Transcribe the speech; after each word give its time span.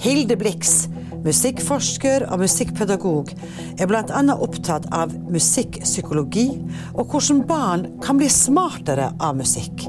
Hilde 0.00 0.32
Blix, 0.40 0.86
musikkforsker 1.26 2.22
og 2.32 2.40
musikkpedagog, 2.40 3.34
er 3.76 3.88
bl.a. 3.90 4.20
opptatt 4.32 4.86
av 4.96 5.12
musikkpsykologi 5.28 6.46
og 6.94 7.12
hvordan 7.12 7.42
barn 7.44 7.82
kan 8.00 8.16
bli 8.16 8.30
smartere 8.32 9.10
av 9.20 9.36
musikk. 9.36 9.84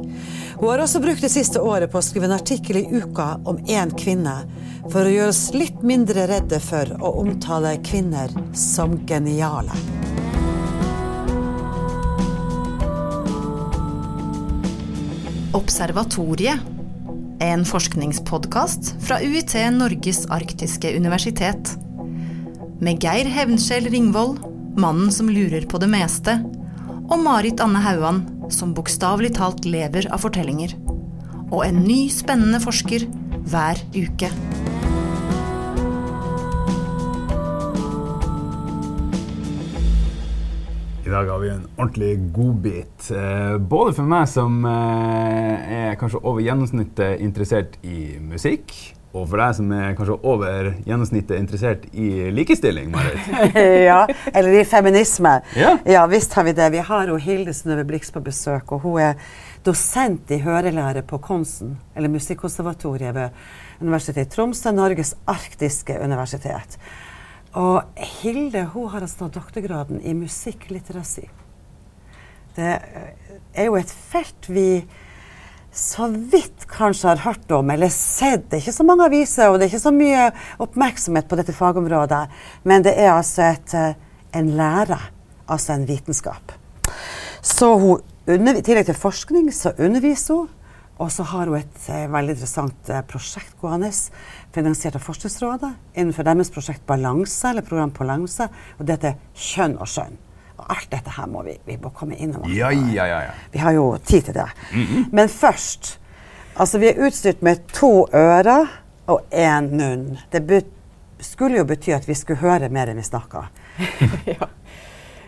Hun 0.58 0.68
har 0.68 0.84
også 0.84 1.00
brukt 1.00 1.24
det 1.24 1.32
siste 1.32 1.64
året 1.64 1.94
på 1.94 2.02
å 2.02 2.04
skrive 2.04 2.28
en 2.28 2.36
artikkel 2.36 2.82
i 2.82 2.84
uka 2.92 3.38
om 3.48 3.62
én 3.72 3.94
kvinne, 3.96 4.36
for 4.92 5.08
å 5.08 5.14
gjøre 5.14 5.32
oss 5.32 5.46
litt 5.56 5.80
mindre 5.80 6.28
redde 6.28 6.60
for 6.60 6.92
å 7.00 7.14
omtale 7.24 7.78
kvinner 7.88 8.36
som 8.52 9.00
geniale. 9.08 9.80
Observatoriet 15.56 16.71
en 17.42 17.64
forskningspodkast 17.66 18.92
fra 19.02 19.18
UiT 19.22 19.56
Norges 19.74 20.26
arktiske 20.30 20.94
universitet. 20.98 21.74
Med 22.82 23.02
Geir 23.02 23.26
Hevnskjell 23.34 23.90
Ringvold, 23.90 24.44
mannen 24.78 25.10
som 25.14 25.30
lurer 25.30 25.66
på 25.70 25.82
det 25.82 25.90
meste, 25.90 26.38
og 27.10 27.18
Marit 27.26 27.62
Anne 27.64 27.82
Hauan, 27.82 28.22
som 28.54 28.76
bokstavelig 28.78 29.34
talt 29.40 29.66
lever 29.66 30.08
av 30.14 30.22
fortellinger. 30.22 30.78
Og 31.50 31.66
en 31.66 31.82
ny, 31.84 32.06
spennende 32.14 32.62
forsker 32.64 33.10
hver 33.50 33.82
uke. 33.98 34.30
I 41.12 41.14
dag 41.14 41.28
har 41.28 41.40
vi 41.40 41.50
en 41.50 41.66
ordentlig 41.76 42.32
godbit. 42.32 43.10
Eh, 43.12 43.58
både 43.58 43.92
for 43.98 44.08
meg 44.08 44.30
som 44.32 44.62
eh, 44.64 45.74
er 45.76 45.98
kanskje 46.00 46.22
over 46.24 46.40
gjennomsnittet 46.40 47.20
interessert 47.20 47.76
i 47.84 48.14
musikk, 48.24 48.72
og 49.12 49.26
for 49.26 49.42
deg 49.42 49.58
som 49.58 49.74
er 49.76 49.98
kanskje 49.98 50.16
over 50.32 50.70
gjennomsnittet 50.88 51.36
interessert 51.36 51.84
i 51.92 52.30
likestilling, 52.32 52.94
Marit. 52.96 53.28
ja, 53.90 54.06
eller 54.32 54.56
i 54.62 54.64
feminisme. 54.64 55.36
Ja. 55.60 55.76
ja, 55.98 56.06
visst 56.08 56.40
har 56.40 56.48
vi 56.48 56.56
det. 56.56 56.72
Vi 56.78 56.88
har 56.94 57.12
jo 57.12 57.20
Hilde 57.20 57.58
Synnøve 57.60 57.84
Blix 57.92 58.16
på 58.16 58.24
besøk, 58.24 58.72
og 58.72 58.88
hun 58.88 59.04
er 59.10 59.20
dosent 59.68 60.32
i 60.32 60.40
hørelære 60.48 61.04
på 61.12 61.20
Konsen, 61.28 61.76
eller 61.92 62.16
Musikkonservatoriet 62.16 63.20
ved 63.20 63.84
Universitetet 63.84 64.32
i 64.32 64.36
Tromsø, 64.38 64.72
Norges 64.80 65.18
arktiske 65.28 66.00
universitet. 66.00 66.80
Og 67.60 67.84
Hilde 68.22 68.64
hun 68.72 68.90
har 68.94 69.04
altså 69.04 69.28
doktorgraden 69.28 70.02
i 70.08 70.14
musikklitteracy. 70.16 71.28
Det 72.56 72.72
er 73.56 73.68
jo 73.68 73.76
et 73.80 73.92
felt 73.92 74.48
vi 74.52 74.84
så 75.72 76.10
vidt 76.12 76.66
kanskje 76.72 77.14
har 77.14 77.24
hørt 77.24 77.52
om 77.56 77.70
eller 77.72 77.92
sett. 77.92 78.50
Det 78.50 78.58
er 78.58 78.64
ikke 78.66 78.76
så 78.76 78.86
mange 78.88 79.08
aviser, 79.08 79.50
og 79.50 79.60
det 79.60 79.66
er 79.66 79.72
ikke 79.72 79.86
så 79.86 79.94
mye 79.96 80.26
oppmerksomhet 80.64 81.30
på 81.32 81.40
dette 81.40 81.56
fagområdet. 81.56 82.26
Men 82.68 82.84
det 82.84 82.98
er 83.00 83.14
altså 83.14 83.54
et, 83.54 83.74
eh, 83.74 83.94
en 84.36 84.52
lære, 84.58 85.00
altså 85.48 85.74
en 85.74 85.88
vitenskap. 85.88 86.52
Så 87.42 87.78
hun, 87.80 88.02
I 88.28 88.62
tillegg 88.62 88.86
til 88.86 88.96
forskning 88.96 89.52
så 89.54 89.72
underviser 89.80 90.44
hun. 90.44 90.50
Og 91.02 91.10
så 91.10 91.26
har 91.32 91.50
hun 91.50 91.58
et 91.58 91.86
eh, 91.90 92.08
veldig 92.12 92.36
interessant 92.36 92.90
eh, 92.94 93.04
prosjekt 93.10 93.56
gående, 93.62 93.90
finansiert 94.54 94.98
av 95.00 95.06
Forskningsrådet, 95.06 95.72
innenfor 95.96 96.28
deres 96.28 96.52
prosjekt 96.54 96.84
Balanse, 96.90 97.48
eller 97.50 97.66
program 97.66 97.94
Balanse, 97.96 98.50
og 98.78 98.86
det 98.86 99.00
heter 99.00 99.18
Kjønn 99.34 99.80
og 99.82 99.90
skjønn. 99.90 100.20
Og 100.62 100.68
alt 100.76 100.92
dette 100.92 101.16
her 101.16 101.32
må 101.32 101.42
vi, 101.48 101.56
vi 101.66 101.80
må 101.82 101.90
komme 101.96 102.20
innom. 102.22 102.46
Ja, 102.54 102.70
ja, 102.70 103.08
ja, 103.10 103.24
ja. 103.26 103.34
Vi 103.50 103.64
har 103.64 103.74
jo 103.74 103.88
tid 104.06 104.30
til 104.30 104.38
det. 104.38 104.46
Men 105.10 105.32
først 105.32 105.98
Altså, 106.56 106.78
vi 106.82 106.90
er 106.90 107.00
utstyrt 107.08 107.42
med 107.42 107.62
to 107.74 108.08
ører 108.14 108.68
og 109.08 109.22
én 109.32 109.70
munn. 109.72 110.18
Det 110.32 110.66
skulle 111.24 111.58
jo 111.58 111.66
bety 111.66 111.94
at 111.96 112.08
vi 112.10 112.16
skulle 112.18 112.42
høre 112.42 112.70
mer 112.70 112.92
enn 112.92 113.00
vi 113.00 113.06
snakka. 113.08 113.46
ja. 114.34 114.50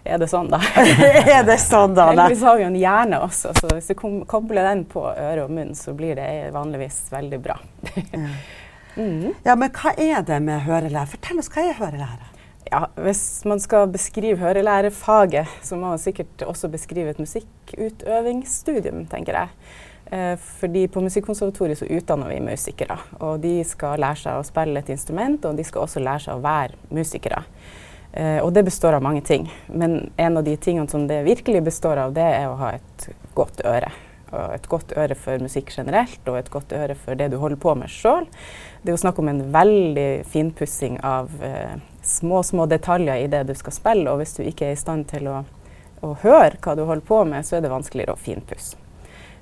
Er 0.04 0.20
det 0.20 0.28
sånn, 0.28 0.50
da? 0.52 0.60
er 1.38 1.46
det 1.48 1.56
sånn, 1.64 1.94
da? 1.96 2.10
Heldigvis 2.12 2.44
har 2.44 2.58
vi 2.60 2.66
jo 2.66 2.72
en 2.72 2.80
hjerne 2.80 3.22
også, 3.24 3.54
så 3.56 3.70
hvis 3.72 3.88
du 3.88 3.96
kobler 4.28 4.68
den 4.68 4.84
på 4.92 5.06
øre 5.08 5.46
og 5.46 5.54
munn, 5.56 5.72
så 5.80 5.96
blir 5.96 6.18
det 6.20 6.28
vanligvis 6.56 7.06
veldig 7.14 7.42
bra. 7.44 7.60
Ja, 8.94 9.56
men 9.58 9.72
hva 9.74 9.90
er 9.98 10.20
det 10.22 10.36
med 10.46 10.68
hørelære? 10.68 11.10
Fortell 11.16 11.40
oss, 11.42 11.48
hva 11.50 11.64
er 11.66 11.80
hørelære? 11.80 12.28
Ja, 12.68 12.84
hvis 13.02 13.42
man 13.50 13.58
skal 13.62 13.88
beskrive 13.90 14.38
hørelærefaget, 14.38 15.50
så 15.66 15.80
må 15.80 15.96
man 15.96 16.02
sikkert 16.02 16.44
også 16.46 16.70
beskrive 16.70 17.10
et 17.10 17.22
musikkutøvingsstudium, 17.22 19.08
tenker 19.10 19.40
jeg. 19.40 19.74
Eh, 20.14 20.36
fordi 20.60 20.88
på 20.94 21.02
Musikkonservatoriet 21.02 21.82
så 21.82 21.90
utdanner 21.90 22.30
vi 22.30 22.40
musikere. 22.46 23.00
Og 23.20 23.42
de 23.44 23.56
skal 23.68 24.02
lære 24.02 24.22
seg 24.24 24.40
å 24.40 24.46
spille 24.48 24.84
et 24.84 24.94
instrument, 24.94 25.46
og 25.50 25.58
de 25.58 25.66
skal 25.68 25.88
også 25.88 26.04
lære 26.04 26.26
seg 26.28 26.38
å 26.38 26.44
være 26.44 26.94
musikere. 26.94 27.44
Eh, 28.14 28.40
og 28.44 28.54
det 28.54 28.66
består 28.68 28.94
av 28.94 29.04
mange 29.06 29.22
ting. 29.26 29.48
Men 29.68 30.12
en 30.18 30.38
av 30.38 30.44
de 30.46 30.56
tingene 30.58 30.90
som 30.90 31.08
det 31.10 31.24
virkelig 31.26 31.64
består 31.66 31.98
av, 31.98 32.14
det 32.14 32.26
er 32.26 32.50
å 32.50 32.58
ha 32.60 32.76
et 32.78 33.08
godt 33.34 33.64
øre. 33.66 33.90
Og 34.34 34.54
et 34.54 34.68
godt 34.70 34.94
øre 34.98 35.18
for 35.18 35.42
musikk 35.42 35.72
generelt, 35.74 36.22
og 36.30 36.38
et 36.38 36.52
godt 36.54 36.74
øre 36.74 36.98
for 36.98 37.18
det 37.18 37.32
du 37.34 37.40
holder 37.42 37.60
på 37.62 37.74
med 37.78 37.90
sjøl. 37.94 38.28
Det 38.82 38.92
er 38.92 38.98
jo 38.98 39.02
snakk 39.02 39.22
om 39.22 39.32
en 39.32 39.42
veldig 39.54 40.08
finpussing 40.30 41.00
av 41.06 41.34
eh, 41.46 41.76
små, 42.06 42.44
små 42.46 42.68
detaljer 42.70 43.24
i 43.24 43.30
det 43.34 43.44
du 43.50 43.54
skal 43.58 43.76
spille. 43.76 44.06
Og 44.12 44.22
hvis 44.22 44.38
du 44.38 44.44
ikke 44.46 44.70
er 44.70 44.78
i 44.78 44.82
stand 44.84 45.08
til 45.10 45.30
å, 45.32 45.42
å 46.06 46.14
høre 46.22 46.62
hva 46.62 46.78
du 46.78 46.86
holder 46.86 47.06
på 47.08 47.24
med, 47.30 47.46
så 47.46 47.58
er 47.58 47.66
det 47.66 47.74
vanskeligere 47.74 48.18
å 48.18 48.22
finpusse. 48.22 48.78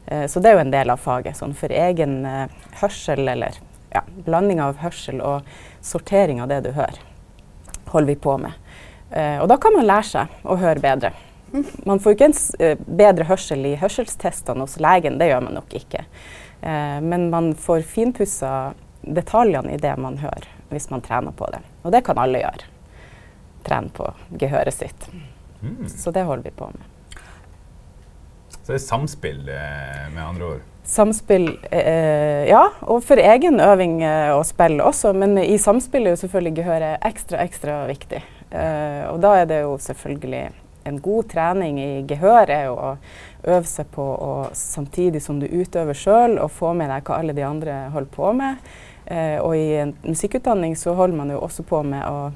Eh, 0.06 0.28
så 0.32 0.40
det 0.40 0.52
er 0.52 0.60
jo 0.60 0.66
en 0.66 0.76
del 0.76 0.96
av 0.96 1.04
faget. 1.04 1.40
Sånn 1.40 1.56
for 1.58 1.76
egen 1.76 2.22
eh, 2.28 2.48
hørsel, 2.80 3.28
eller 3.36 3.60
ja, 3.92 4.04
blanding 4.28 4.64
av 4.64 4.80
hørsel 4.80 5.20
og 5.24 5.48
sortering 5.84 6.40
av 6.44 6.52
det 6.52 6.62
du 6.68 6.72
hører, 6.76 7.00
holder 7.92 8.14
vi 8.14 8.20
på 8.24 8.38
med. 8.40 8.61
Eh, 9.12 9.42
og 9.42 9.50
da 9.52 9.58
kan 9.60 9.76
man 9.76 9.88
lære 9.88 10.08
seg 10.08 10.48
å 10.48 10.56
høre 10.60 10.84
bedre. 10.84 11.12
Man 11.84 12.00
får 12.00 12.16
ikke 12.16 12.30
en 12.30 12.38
eh, 12.64 12.84
bedre 12.88 13.28
hørsel 13.28 13.66
i 13.68 13.76
hørselstestene 13.80 14.64
hos 14.64 14.78
legen, 14.80 15.20
det 15.20 15.28
gjør 15.32 15.44
man 15.50 15.58
nok 15.60 15.76
ikke. 15.82 16.06
Eh, 16.62 17.00
men 17.04 17.28
man 17.34 17.52
får 17.60 17.84
finpussa 17.88 18.72
detaljene 19.02 19.76
i 19.76 19.82
det 19.82 19.98
man 20.00 20.22
hører, 20.22 20.48
hvis 20.72 20.88
man 20.94 21.04
trener 21.04 21.36
på 21.36 21.50
det. 21.52 21.60
Og 21.84 21.92
det 21.92 22.06
kan 22.08 22.22
alle 22.22 22.44
gjøre. 22.44 22.72
Trene 23.68 23.92
på 23.94 24.08
gehøret 24.40 24.74
sitt. 24.74 25.10
Så 25.92 26.10
det 26.16 26.24
holder 26.26 26.48
vi 26.48 26.56
på 26.58 26.72
med. 26.72 26.88
Så 28.62 28.72
det 28.72 28.78
er 28.80 28.86
samspill, 28.86 29.42
med 29.46 30.22
andre 30.24 30.48
ord. 30.56 30.68
Samspill, 30.88 31.48
eh, 31.70 32.48
ja, 32.50 32.64
og 32.90 33.04
for 33.06 33.22
egen 33.22 33.62
øving 33.62 34.00
og 34.34 34.42
spill 34.50 34.82
også, 34.82 35.12
men 35.18 35.38
i 35.42 35.60
samspill 35.62 36.08
er 36.08 36.16
jo 36.16 36.22
selvfølgelig 36.24 36.56
gehøret 36.62 37.06
ekstra, 37.12 37.42
ekstra 37.44 37.84
viktig. 37.90 38.22
Eh, 38.52 39.04
og 39.08 39.22
da 39.24 39.38
er 39.40 39.48
det 39.50 39.62
jo 39.64 39.78
selvfølgelig 39.80 40.50
en 40.84 40.98
god 41.02 41.28
trening 41.30 41.80
i 41.80 41.90
gehør 42.10 42.52
jo 42.66 42.74
å 42.74 42.90
øve 43.44 43.68
seg 43.70 43.90
på 43.94 44.04
å 44.04 44.32
samtidig 44.58 45.22
som 45.24 45.40
du 45.40 45.48
utøver 45.48 45.98
sjøl, 45.98 46.38
og 46.42 46.52
få 46.52 46.74
med 46.78 46.90
deg 46.92 47.06
hva 47.08 47.20
alle 47.22 47.36
de 47.38 47.46
andre 47.46 47.78
holder 47.94 48.14
på 48.16 48.32
med. 48.38 48.72
Eh, 49.06 49.38
og 49.42 49.56
i 49.58 49.68
en 49.84 49.96
musikkutdanning 50.04 50.76
så 50.80 50.96
holder 50.98 51.18
man 51.18 51.34
jo 51.34 51.42
også 51.42 51.66
på 51.68 51.84
med 51.86 52.06
å, 52.08 52.32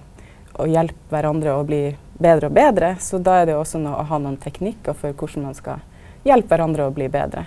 å 0.61 0.69
hjelpe 0.69 1.09
hverandre 1.13 1.57
å 1.57 1.65
bli 1.67 1.83
bedre 2.21 2.49
og 2.49 2.55
bedre, 2.55 2.95
så 3.01 3.19
da 3.19 3.41
er 3.41 3.49
det 3.49 3.57
også 3.59 3.81
noe, 3.81 3.99
å 3.99 4.07
ha 4.07 4.19
noen 4.21 4.37
teknikker 4.41 4.95
for 4.97 5.15
hvordan 5.17 5.49
man 5.49 5.57
skal 5.57 5.83
hjelpe 6.25 6.53
hverandre 6.53 6.87
å 6.87 6.93
bli 6.95 7.09
bedre. 7.11 7.45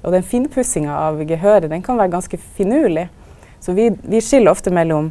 Og 0.00 0.14
den 0.14 0.24
finpussinga 0.24 0.94
av 0.96 1.20
gehøret 1.28 1.68
den 1.70 1.82
kan 1.84 1.98
være 2.00 2.14
ganske 2.14 2.38
finurlig. 2.56 3.10
Så 3.60 3.74
vi, 3.76 3.90
vi 4.00 4.22
skiller 4.24 4.54
ofte 4.54 4.72
mellom 4.72 5.10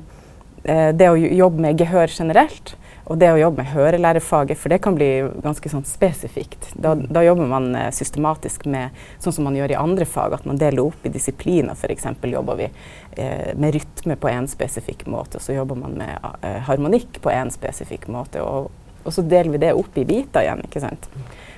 det 0.64 1.08
å 1.08 1.16
jobbe 1.16 1.64
med 1.64 1.80
gehør 1.80 2.12
generelt 2.12 2.74
og 3.10 3.18
det 3.18 3.32
å 3.34 3.40
jobbe 3.40 3.64
med 3.64 3.72
hørelærefaget, 3.74 4.58
for 4.62 4.70
det 4.70 4.78
kan 4.86 4.94
bli 4.94 5.08
ganske 5.42 5.70
sånn 5.72 5.86
spesifikt. 5.88 6.68
Da, 6.78 6.94
da 6.94 7.24
jobber 7.26 7.50
man 7.50 7.72
eh, 7.74 7.88
systematisk 7.96 8.68
med 8.70 8.94
sånn 9.18 9.34
som 9.34 9.48
man 9.50 9.58
gjør 9.58 9.74
i 9.74 9.80
andre 9.82 10.06
fag, 10.06 10.36
at 10.38 10.46
man 10.46 10.60
deler 10.62 10.84
opp 10.84 11.08
i 11.10 11.14
disipliner. 11.14 11.74
F.eks. 11.74 12.06
jobber 12.30 12.60
vi 12.62 12.68
eh, 12.70 13.50
med 13.58 13.74
rytme 13.80 14.14
på 14.14 14.30
en 14.30 14.46
spesifikk 14.52 15.08
måte, 15.10 15.42
og 15.42 15.46
så 15.48 15.58
jobber 15.58 15.82
man 15.82 15.98
med 15.98 16.30
eh, 16.46 16.62
harmonikk 16.70 17.18
på 17.24 17.34
en 17.34 17.50
spesifikk 17.54 18.06
måte. 18.14 18.46
Og, 18.46 18.70
og 19.02 19.16
så 19.16 19.26
deler 19.26 19.56
vi 19.58 19.66
det 19.66 19.74
opp 19.74 19.98
i 19.98 20.06
biter 20.06 20.46
igjen. 20.46 20.62
ikke 20.70 20.86
sant? 20.86 21.10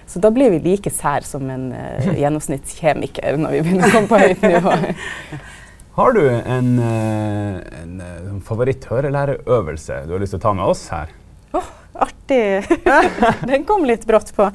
Så 0.08 0.24
da 0.24 0.32
blir 0.32 0.56
vi 0.56 0.64
like 0.64 0.92
sær 0.96 1.28
som 1.28 1.52
en 1.52 1.74
eh, 1.76 2.14
gjennomsnittskjemiker 2.24 3.44
når 3.44 3.58
vi 3.58 3.66
begynner 3.68 3.92
å 3.92 3.98
komme 3.98 4.08
på 4.08 4.24
høyt 4.24 4.48
nivå. 4.48 4.80
Har 5.94 6.14
du 6.14 6.30
en, 6.30 6.80
eh, 6.80 7.82
en 7.82 8.02
eh, 8.02 8.28
favoritt-hørelæreøvelse 8.48 10.06
du 10.08 10.14
har 10.16 10.22
lyst 10.24 10.32
til 10.32 10.40
å 10.40 10.46
ta 10.46 10.54
med 10.56 10.72
oss 10.72 10.86
her? 10.94 11.12
Artig. 12.02 12.64
Den 13.52 13.66
kom 13.68 13.84
litt 13.86 14.06
brått 14.08 14.32
på. 14.38 14.48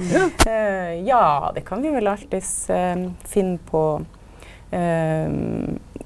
Eh, 0.48 0.94
ja, 1.04 1.52
det 1.54 1.66
kan 1.66 1.84
vi 1.84 1.92
vel 1.92 2.08
alltids 2.08 2.70
uh, 2.72 3.10
finne 3.28 3.60
på. 3.68 3.82
uh, 4.72 5.28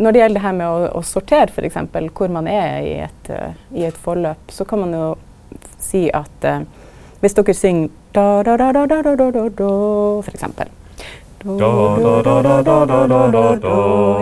når 0.00 0.12
det 0.12 0.21
gjelder 0.21 0.41
det 0.41 0.44
her 0.49 0.59
med 0.59 0.67
å, 0.67 0.91
å 0.99 1.05
sortere, 1.06 1.55
f.eks., 1.55 1.79
hvor 2.17 2.35
man 2.35 2.50
er 2.50 2.75
i 2.83 2.93
et, 3.05 3.33
i 3.76 3.87
et 3.87 4.03
forløp, 4.03 4.50
så 4.50 4.65
kan 4.67 4.83
man 4.83 4.97
jo 4.97 5.06
si 5.79 6.06
at 6.09 6.47
hvis 7.21 7.37
dere 7.37 7.55
synger 7.55 7.91
da, 8.17 8.26
da, 8.43 8.56
da, 8.56 8.71
da, 8.73 8.87
da, 8.88 9.03
da, 9.05 9.15
da, 9.21 9.31
da, 9.37 9.49
da, 9.61 9.73
f.eks. 10.25 10.80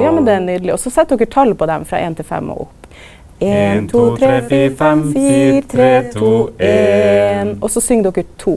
Ja, 0.03 0.11
men 0.13 0.25
det 0.25 0.35
er 0.35 0.41
nydelig. 0.41 0.73
Og 0.73 0.79
så 0.83 0.91
setter 0.91 1.19
dere 1.19 1.31
tall 1.33 1.55
på 1.59 1.67
dem 1.67 1.85
fra 1.89 1.99
én 2.07 2.15
til 2.15 2.25
fem 2.29 2.51
og 2.55 2.67
opp. 2.67 2.75
En, 3.41 3.87
to, 3.89 4.17
tre, 4.19 4.43
fire, 4.51 4.71
fem, 4.75 5.03
fire, 5.15 5.63
tre, 5.71 5.91
to, 6.11 6.31
én. 6.59 7.53
Og 7.63 7.71
så 7.71 7.81
synger 7.81 8.11
dere 8.11 8.27
to. 8.39 8.57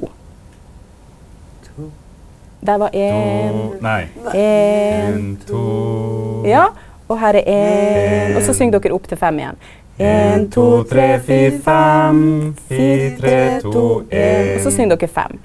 Der 2.62 2.78
var 2.78 2.90
én. 2.94 3.60
Nei. 3.82 4.02
Én. 4.34 5.14
En, 5.14 5.38
to 5.48 6.44
Ja. 6.46 6.66
Og 7.08 7.20
her 7.20 7.34
er 7.42 7.44
én. 7.46 8.36
Og 8.38 8.42
så 8.42 8.54
synger 8.54 8.80
dere 8.80 8.94
opp 8.94 9.08
til 9.10 9.18
fem 9.18 9.40
igjen. 9.42 9.58
En, 10.02 10.48
to, 10.52 10.84
tre, 10.90 11.20
fire, 11.26 11.58
fem, 11.66 12.56
fire, 12.70 13.10
tre, 13.20 13.62
to, 13.62 14.02
én. 14.12 14.56
Og 14.56 14.62
så 14.66 14.72
synger 14.72 14.96
dere 14.96 15.10
fem. 15.10 15.40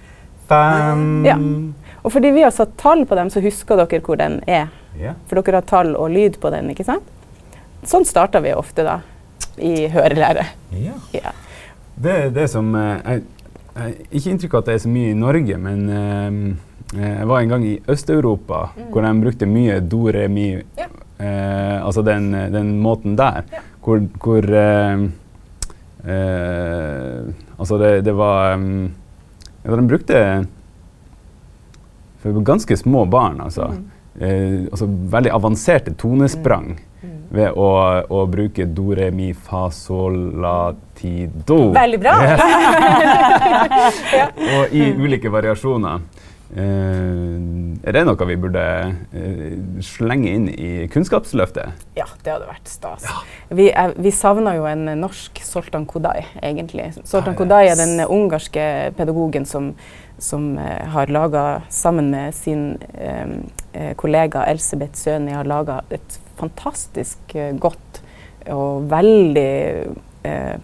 Fem. 0.48 1.24
Ja. 1.26 1.36
Og 2.06 2.12
fordi 2.14 2.31
vi 2.37 2.44
har 2.47 2.53
satt 2.55 2.76
tall 2.79 3.03
på 3.06 3.17
dem, 3.19 3.31
så 3.35 3.43
husker 3.43 3.81
dere 3.81 3.99
hvor 4.06 4.19
den 4.20 4.38
er. 4.47 4.70
Yeah. 4.94 5.17
For 5.26 5.41
dere 5.41 5.58
har 5.58 5.67
tall 5.67 5.97
og 5.99 6.12
lyd 6.14 6.38
på 6.38 6.53
den, 6.55 6.70
ikke 6.70 6.87
sant? 6.87 7.08
Sånn 7.87 8.06
starter 8.06 8.44
vi 8.44 8.55
ofte 8.55 8.85
da, 8.87 9.00
i 9.58 9.88
hørelære. 9.91 10.47
Yeah. 10.70 11.00
Ja. 11.17 11.35
Det 11.97 12.14
er 12.26 12.31
det 12.37 12.47
som 12.53 12.70
eh, 12.76 13.00
jeg, 13.00 13.23
jeg 13.76 13.94
Ikke 14.19 14.31
inntrykk 14.32 14.55
av 14.55 14.62
at 14.62 14.69
det 14.69 14.75
er 14.76 14.82
så 14.85 14.91
mye 14.93 15.11
i 15.11 15.19
Norge, 15.19 15.58
men 15.61 15.79
eh, 15.91 16.38
jeg 16.94 17.26
var 17.26 17.43
en 17.43 17.50
gang 17.50 17.64
i 17.67 17.76
Øst-Europa 17.91 18.69
hvor 18.93 19.02
de 19.02 19.11
brukte 19.25 19.49
mye 19.50 19.81
do, 19.82 20.05
re, 20.14 20.29
mi. 20.31 20.52
yeah. 20.79 20.93
uh, 21.19 21.87
altså 21.88 22.05
den, 22.06 22.31
den 22.55 22.76
måten 22.79 23.17
der. 23.19 23.43
Hvor, 23.82 23.99
hvor 24.23 24.47
uh, 24.47 25.09
Altså 27.56 27.79
det, 27.81 28.05
det 28.06 28.12
var 28.14 28.55
um, 28.55 28.93
De 29.64 29.88
brukte 29.88 30.47
for 32.32 32.46
ganske 32.46 32.76
små 32.76 33.05
barn, 33.11 33.40
altså. 33.40 33.70
Eh, 34.20 34.64
altså 34.73 34.87
veldig 34.88 35.32
avanserte 35.37 35.93
tonesprang 36.00 36.76
ved 37.37 37.58
å, 37.58 37.67
å 38.08 38.23
bruke 38.31 38.64
do, 38.70 38.93
re, 38.96 39.11
mi, 39.14 39.32
fa, 39.34 39.67
sol, 39.75 40.17
la, 40.40 40.73
ti, 40.96 41.26
do. 41.49 41.58
Veldig 41.75 41.99
bra! 42.00 42.14
Og 44.56 44.76
i 44.76 44.87
ulike 44.94 45.32
variasjoner. 45.32 46.00
Eh, 46.54 47.82
er 47.82 47.96
det 47.96 48.02
noe 48.06 48.26
vi 48.28 48.37
burde 48.38 48.62
eh, 49.19 49.56
slenge 49.82 50.31
inn 50.31 50.46
i 50.52 50.69
Kunnskapsløftet? 50.93 51.87
Ja, 51.98 52.06
det 52.22 52.32
hadde 52.32 52.46
vært 52.46 52.70
stas. 52.70 53.06
Vi, 53.50 53.66
er, 53.72 53.96
vi 53.98 54.12
savna 54.14 54.54
jo 54.54 54.69
en 54.70 54.87
norsk 55.00 55.43
Soltan 55.43 55.88
Kodai, 55.90 56.20
egentlig. 56.38 56.93
Soltan 57.02 57.32
Ah, 57.32 57.34
ja. 57.34 57.38
Kodai 57.40 57.62
er 57.72 57.81
den 57.81 58.04
ungarske 58.04 58.69
pedagogen 58.98 59.48
som, 59.48 59.72
som 60.22 60.52
eh, 60.62 60.87
har 60.94 61.10
laga, 61.10 61.44
sammen 61.69 62.12
med 62.14 62.34
sin 62.38 62.76
eh, 62.94 63.92
kollega 63.99 64.46
Elsebeth 64.46 65.02
Søni, 65.02 65.34
har 65.34 65.50
laga 65.50 65.82
et 65.90 66.20
fantastisk 66.38 67.34
godt 67.58 68.02
og 68.52 68.87
veldig 68.87 69.52
eh, 70.22 70.56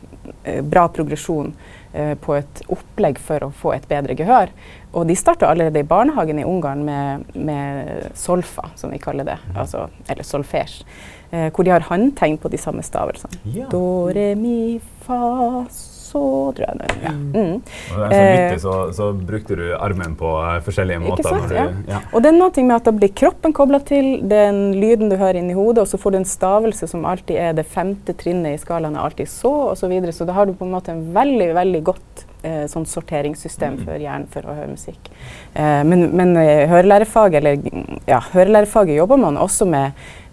bra 0.62 0.87
progresjon 0.94 1.50
på 1.93 2.37
et 2.39 2.62
opplegg 2.73 3.19
for 3.21 3.44
å 3.44 3.50
få 3.53 3.75
et 3.77 3.85
bedre 3.91 4.17
gehør. 4.17 4.53
Og 4.97 5.09
de 5.09 5.17
starta 5.17 5.50
allerede 5.53 5.83
i 5.83 5.89
barnehagen 5.89 6.41
i 6.41 6.47
Ungarn 6.49 6.85
med, 6.87 7.27
med 7.37 8.12
solfa, 8.17 8.71
som 8.81 8.93
vi 8.93 9.00
kaller 9.03 9.29
det. 9.29 9.39
Altså, 9.53 9.87
eller 10.09 10.25
solfège. 10.25 10.87
Eh, 11.33 11.49
hvor 11.49 11.65
de 11.65 11.73
har 11.73 11.87
håndtegn 11.89 12.37
på 12.39 12.50
de 12.53 12.59
samme 12.61 12.85
stavelsene. 12.85 13.39
Ja. 13.55 13.69
Do, 13.73 14.11
re, 14.12 14.35
mi, 14.37 14.77
fa, 15.06 15.65
så, 16.12 16.23
tror 16.56 16.67
jeg 16.67 16.87
er. 16.87 16.97
Ja. 17.03 17.12
Mm. 17.12 17.56
Og 17.59 17.99
det 17.99 18.06
er 18.06 18.12
så 18.12 18.23
Eh, 18.23 18.32
vittig, 18.32 18.61
så, 18.62 18.76
så 18.97 19.11
brukte 19.17 19.59
du 19.59 19.64
armen 19.76 20.17
på 20.19 20.32
eh, 20.44 20.59
forskjellige 20.67 21.00
Ikke 21.00 21.11
måter. 21.11 21.29
sant, 21.29 21.49
når 21.49 21.73
du, 21.73 21.93
ja. 21.93 22.03
Og 22.12 22.25
det 22.25 22.32
er 22.32 22.38
noe 22.38 22.67
med 22.69 22.76
at 22.76 22.88
da 22.88 22.94
blir 22.97 23.14
kroppen 23.23 23.56
kobla 23.56 23.81
til 23.88 24.12
den 24.31 24.61
lyden 24.79 25.12
du 25.12 25.17
hører 25.17 25.41
inni 25.41 25.56
hodet, 25.56 25.87
og 25.87 25.91
så 25.91 26.00
får 26.00 26.14
du 26.14 26.20
en 26.23 26.29
stavelse 26.29 26.88
som 26.91 27.06
alltid 27.09 27.41
er 27.41 27.56
det 27.59 27.67
femte 27.69 28.14
trinnet 28.19 28.59
i 28.59 28.62
skalaen, 28.62 28.97
er 28.97 29.09
alltid 29.09 29.31
så, 29.31 29.53
og 29.73 29.79
så 29.81 29.91
videre. 29.91 30.14
Så 30.14 30.29
da 30.29 30.37
har 30.37 30.47
du 30.47 30.55
på 30.56 30.69
en 30.69 30.75
måte 30.76 30.94
en 30.94 31.06
veldig, 31.14 31.50
veldig 31.59 31.82
godt 31.91 32.26
eh, 32.47 32.64
sånn 32.70 32.87
sorteringssystem 32.88 33.81
for 33.85 34.00
hjernen 34.03 34.29
for 34.32 34.47
å 34.47 34.56
høre 34.56 34.73
musikk. 34.73 35.11
Eh, 35.55 35.82
men 35.88 36.11
men 36.17 36.35
eh, 36.41 36.67
hørelærefaget, 36.70 37.38
eller 37.41 38.03
ja, 38.09 38.20
hørelærefaget 38.32 38.99
jobber 38.99 39.20
man 39.23 39.41
også 39.41 39.69
med 39.69 39.93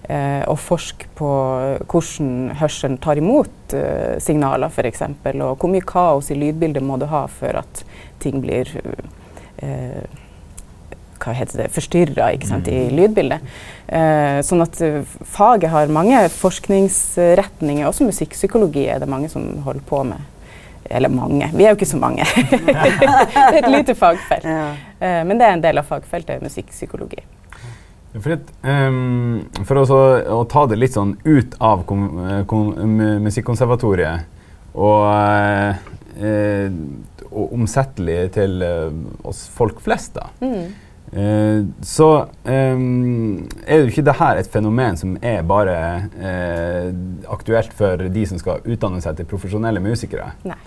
eh, 0.10 0.44
å 0.50 0.56
forske 0.60 1.10
på 1.18 1.30
hvordan 1.90 2.56
hørselen 2.60 2.98
tar 3.02 3.22
imot 3.22 3.76
eh, 3.78 4.18
signaler, 4.24 4.72
f.eks., 4.74 5.06
og 5.06 5.60
hvor 5.62 5.72
mye 5.72 5.86
kaos 5.86 6.32
i 6.34 6.40
lydbildet 6.40 6.86
må 6.86 6.98
du 7.00 7.08
ha 7.12 7.26
for 7.32 7.62
at 7.62 7.84
ting 8.20 8.42
blir 8.44 8.72
eh, 9.64 10.04
hva 11.20 11.36
heter 11.36 11.64
det, 11.64 11.70
forstyrra 11.76 12.32
i 12.32 12.82
lydbildet. 12.96 13.56
Eh, 13.88 14.40
sånn 14.46 14.64
at 14.64 14.80
eh, 14.86 15.02
faget 15.28 15.72
har 15.74 15.92
mange 15.94 16.22
forskningsretninger, 16.32 17.88
også 17.88 18.08
musikkpsykologi 18.08 18.88
er 18.90 19.02
det 19.04 19.10
mange 19.12 19.32
som 19.32 19.48
holder 19.66 19.84
på 19.90 20.04
med. 20.08 20.28
Eller 20.90 21.12
mange, 21.14 21.52
vi 21.54 21.66
er 21.66 21.74
jo 21.74 21.78
ikke 21.78 21.90
så 21.90 22.00
mange. 22.02 22.26
det 22.50 22.78
er 22.78 23.60
et 23.60 23.70
lite 23.70 23.98
fagfelt. 23.98 24.48
Ja. 24.48 24.72
Eh, 24.98 25.22
men 25.28 25.38
det 25.38 25.50
er 25.50 25.58
en 25.58 25.66
del 25.66 25.82
av 25.82 25.90
fagfeltet 25.90 26.42
musikkpsykologi. 26.46 27.22
At, 28.10 28.52
ehm, 28.66 29.46
for 29.68 29.84
også, 29.84 30.00
å 30.34 30.42
ta 30.50 30.66
det 30.70 30.80
litt 30.80 30.96
sånn 30.98 31.14
ut 31.28 31.56
av 31.62 31.84
eh, 31.86 32.42
kom, 32.50 32.72
Musikkonservatoriet 33.22 34.26
og, 34.74 35.04
eh, 35.14 35.76
eh, 36.18 36.72
og 37.30 37.54
omsettelig 37.54 38.32
til 38.34 38.64
eh, 38.66 38.90
oss 39.30 39.46
folk 39.54 39.82
flest, 39.86 40.18
da. 40.18 40.32
Eh, 41.10 41.62
så 41.86 42.10
ehm, 42.50 43.48
er 43.66 43.84
jo 43.84 43.90
ikke 43.90 44.06
det 44.06 44.18
her 44.20 44.42
et 44.42 44.50
fenomen 44.50 44.98
som 44.98 45.16
er 45.26 45.46
bare 45.46 45.78
eh, 46.18 46.90
aktuelt 47.30 47.74
for 47.78 48.10
de 48.10 48.26
som 48.30 48.42
skal 48.42 48.66
utdanne 48.66 49.02
seg 49.06 49.18
til 49.18 49.30
profesjonelle 49.30 49.82
musikere. 49.86 50.34
Nei. 50.50 50.60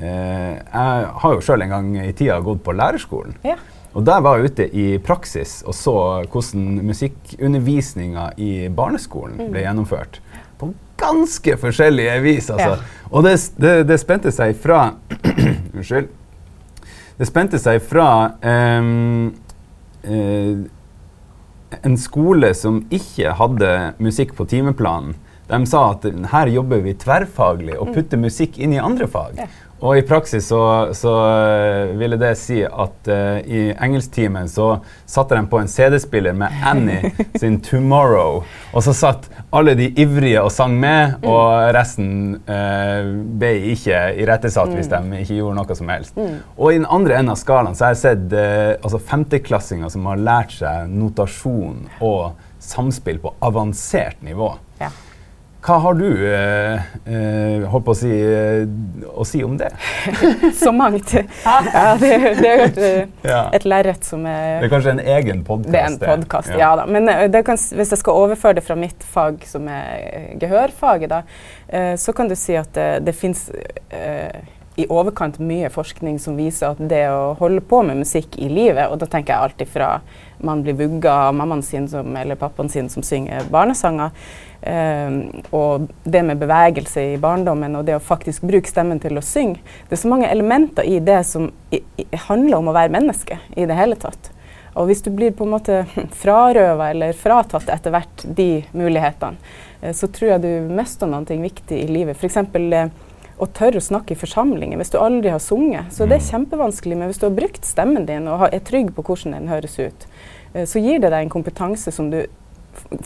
Eh, 0.00 0.56
jeg 0.56 1.10
har 1.24 1.34
jo 1.36 1.44
sjøl 1.44 1.66
en 1.66 1.74
gang 1.74 1.92
i 2.00 2.12
tida 2.16 2.40
gått 2.44 2.62
på 2.64 2.76
lærerskolen. 2.76 3.36
Ja. 3.44 3.58
Og 3.94 4.04
der 4.06 4.22
var 4.22 4.38
jeg 4.38 4.52
ute 4.52 4.66
i 4.76 4.86
praksis 5.02 5.60
og 5.66 5.74
så 5.74 5.94
hvordan 6.30 6.78
musikkundervisninga 6.86 8.30
i 8.38 8.68
barneskolen 8.74 9.50
ble 9.50 9.64
gjennomført. 9.64 10.20
På 10.60 10.70
ganske 11.00 11.56
forskjellige 11.58 12.18
vis, 12.22 12.50
altså. 12.52 12.76
Ja. 12.76 13.06
Og 13.10 13.24
det, 13.26 13.36
det, 13.58 13.74
det 13.88 13.98
spente 14.00 14.32
seg 14.34 14.54
fra 14.60 14.92
Unnskyld. 15.74 16.10
Det 17.20 17.28
spente 17.28 17.58
seg 17.60 17.82
fra 17.84 18.10
um, 18.40 19.26
uh, 20.06 20.60
en 21.82 21.98
skole 22.00 22.52
som 22.56 22.80
ikke 22.92 23.34
hadde 23.36 23.72
musikk 24.00 24.32
på 24.38 24.46
timeplanen. 24.48 25.16
De 25.50 25.58
sa 25.66 25.82
at 25.90 26.06
her 26.30 26.50
jobber 26.54 26.80
vi 26.84 26.94
tverrfaglig 26.94 27.74
og 27.80 27.90
putter 27.96 28.20
musikk 28.20 28.58
inn 28.62 28.76
i 28.76 28.80
andre 28.80 29.08
fag. 29.10 29.40
Og 29.80 29.96
i 29.96 30.02
praksis 30.04 30.44
så, 30.50 30.60
så 30.96 31.12
eh, 31.24 31.92
ville 31.96 32.18
det 32.20 32.34
si 32.36 32.58
at 32.64 33.08
uh, 33.08 33.38
i 33.40 33.70
engelsktimen 33.72 34.48
så 34.50 34.74
satte 35.08 35.38
de 35.38 35.46
på 35.48 35.60
en 35.60 35.70
CD-spiller 35.72 36.36
med 36.36 36.52
Annie 36.68 37.12
sin 37.40 37.56
'Tomorrow'. 37.64 38.44
Og 38.74 38.84
så 38.84 38.92
satt 38.96 39.30
alle 39.56 39.74
de 39.78 39.88
ivrige 39.96 40.42
og 40.44 40.52
sang 40.52 40.76
med, 40.80 41.24
og 41.24 41.72
resten 41.76 42.36
uh, 42.44 43.08
ble 43.40 43.54
ikke 43.72 44.02
irettesatt 44.20 44.74
hvis 44.76 44.92
de 44.92 45.00
ikke 45.22 45.40
gjorde 45.40 45.56
noe 45.62 45.78
som 45.78 45.92
helst. 45.94 46.20
Og 46.58 46.74
i 46.74 46.78
den 46.78 46.88
andre 46.88 47.16
enden 47.16 47.32
av 47.32 47.40
skalaen 47.40 47.76
så 47.76 47.88
har 47.88 47.96
jeg 47.96 48.04
sett 48.04 48.36
uh, 48.36 48.76
altså 48.84 49.00
femteklassinger 49.00 49.92
som 49.92 50.12
har 50.12 50.20
lært 50.20 50.58
seg 50.60 50.92
notasjon 50.92 51.86
og 52.04 52.36
samspill 52.60 53.22
på 53.22 53.32
avansert 53.48 54.20
nivå. 54.26 54.52
Ja. 55.60 55.66
Hva 55.66 55.76
har 55.84 55.94
du 55.94 56.06
eh, 56.26 56.86
eh, 57.04 57.64
holdt 57.68 57.84
på 57.84 57.92
å 57.92 57.96
si, 57.98 58.10
eh, 58.10 58.62
å 59.12 59.24
si 59.28 59.42
om 59.44 59.58
det? 59.60 59.68
Så 60.62 60.72
mangt. 60.72 61.12
Ja, 61.12 61.96
det, 62.00 62.12
det 62.40 62.48
er 62.48 62.62
jo 62.62 62.68
et, 62.70 62.78
eh, 62.78 63.02
Ja. 63.28 63.42
et 63.52 63.66
lerret 63.68 64.04
som 64.04 64.24
Det 64.24 64.32
er 64.32 64.64
er 64.64 64.72
kanskje 64.72 64.94
en 64.96 65.02
egen 65.04 65.42
podkast? 65.44 65.72
Det 65.72 65.82
er 65.82 65.90
en 65.92 65.98
podkast, 65.98 66.54
ja. 66.56 66.70
da. 66.80 66.86
Men 66.88 67.10
det 67.32 67.44
kan, 67.44 67.60
hvis 67.60 67.92
jeg 67.92 68.00
skal 68.00 68.22
overføre 68.22 68.56
det 68.60 68.64
fra 68.64 68.78
mitt 68.78 69.04
fag, 69.04 69.44
som 69.48 69.68
er 69.68 69.90
eh, 70.00 70.30
gehørfaget, 70.40 71.12
da, 71.12 71.22
eh, 71.68 71.92
så 72.00 72.16
kan 72.16 72.28
du 72.30 72.36
si 72.38 72.56
at 72.56 72.72
det, 72.74 72.88
det 73.04 73.16
fins 73.16 73.50
i 74.80 74.86
overkant 74.88 75.38
mye 75.42 75.68
forskning 75.72 76.18
som 76.22 76.36
viser 76.38 76.72
at 76.72 76.80
det 76.90 77.04
å 77.12 77.34
holde 77.38 77.62
på 77.66 77.82
med 77.86 78.00
musikk 78.00 78.38
i 78.40 78.48
livet, 78.50 78.88
og 78.88 79.00
da 79.00 79.08
tenker 79.10 79.34
jeg 79.34 79.46
alltid 79.46 79.72
fra 79.72 79.90
man 80.40 80.62
blir 80.64 80.78
vugga 80.78 81.12
av 81.26 81.34
mammaen 81.36 81.62
sin 81.62 81.88
som, 81.88 82.16
eller 82.16 82.38
pappaen 82.40 82.70
sin 82.72 82.88
som 82.88 83.04
synger 83.04 83.48
barnesanger, 83.52 84.14
eh, 84.62 85.18
og 85.56 85.88
det 86.04 86.22
med 86.24 86.40
bevegelse 86.40 87.04
i 87.12 87.20
barndommen 87.20 87.76
og 87.76 87.86
det 87.88 87.98
å 87.98 88.04
faktisk 88.04 88.46
bruke 88.48 88.70
stemmen 88.70 89.02
til 89.02 89.20
å 89.20 89.24
synge. 89.24 89.60
Det 89.88 89.98
er 89.98 90.02
så 90.04 90.12
mange 90.12 90.30
elementer 90.30 90.88
i 90.88 91.00
det 91.04 91.22
som 91.28 91.50
i, 91.70 91.82
i, 92.00 92.06
handler 92.28 92.60
om 92.60 92.70
å 92.72 92.76
være 92.76 92.94
menneske 92.96 93.40
i 93.56 93.68
det 93.68 93.76
hele 93.76 94.00
tatt. 94.00 94.32
Og 94.78 94.86
hvis 94.86 95.02
du 95.02 95.10
blir 95.12 95.34
på 95.36 95.44
en 95.44 95.54
måte 95.56 95.82
frarøva 96.22 96.92
eller 96.94 97.16
fratatt 97.18 97.68
etter 97.74 97.92
hvert 97.92 98.24
de 98.24 98.50
mulighetene, 98.72 99.52
eh, 99.82 99.92
så 99.92 100.08
tror 100.08 100.36
jeg 100.36 100.46
du 100.46 100.74
mister 100.74 101.10
noe 101.10 101.40
viktig 101.44 101.84
i 101.84 101.88
livet. 101.90 102.16
for 102.16 102.28
Eh, 102.30 103.09
å 103.40 103.48
tørre 103.56 103.80
å 103.80 103.84
snakke 103.84 104.14
i 104.14 104.20
forsamlinger. 104.20 104.78
Hvis 104.80 104.92
du 104.92 104.98
aldri 105.00 105.32
har 105.32 105.40
sunget, 105.42 105.92
så 105.94 106.06
det 106.08 106.18
er 106.18 106.28
kjempevanskelig. 106.28 106.98
Men 106.98 107.10
hvis 107.10 107.20
du 107.22 107.26
har 107.26 107.36
brukt 107.36 107.64
stemmen 107.66 108.06
din 108.08 108.28
og 108.30 108.46
er 108.50 108.62
trygg 108.66 108.92
på 108.96 109.04
hvordan 109.06 109.36
den 109.36 109.50
høres 109.52 109.78
ut, 109.80 110.06
eh, 110.52 110.66
så 110.68 110.82
gir 110.82 111.00
det 111.00 111.12
deg 111.12 111.24
en 111.24 111.32
kompetanse 111.32 111.92
som 111.94 112.12
du 112.12 112.22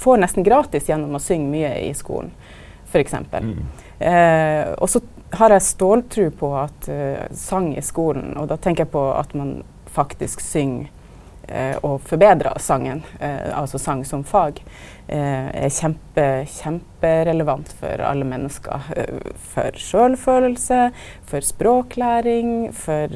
får 0.00 0.20
nesten 0.20 0.46
gratis 0.46 0.90
gjennom 0.90 1.16
å 1.16 1.22
synge 1.22 1.50
mye 1.52 1.72
i 1.86 1.92
skolen. 1.96 2.32
f.eks. 2.90 3.14
Mm. 3.32 3.54
Eh, 3.98 4.72
og 4.78 4.90
så 4.90 5.00
har 5.34 5.54
jeg 5.54 5.66
ståltro 5.66 6.28
på 6.38 6.50
at 6.60 6.88
uh, 6.90 7.24
sang 7.34 7.72
i 7.74 7.82
skolen, 7.82 8.36
og 8.38 8.46
da 8.50 8.58
tenker 8.60 8.84
jeg 8.84 8.92
på 8.92 9.02
at 9.16 9.32
man 9.34 9.56
faktisk 9.94 10.42
synger 10.44 10.90
og 11.84 12.00
forbedra 12.08 12.54
sangen, 12.62 13.02
uh, 13.20 13.52
altså 13.60 13.78
sang 13.78 14.04
som 14.08 14.24
fag, 14.24 14.62
er 15.04 15.68
kjempe, 15.68 16.24
kjemperelevant 16.48 17.74
for 17.76 18.00
alle 18.00 18.24
mennesker. 18.24 18.86
for 19.52 19.76
sjølfølelse, 19.76 20.78
for 21.28 21.44
språklæring, 21.44 22.72
for 22.72 23.12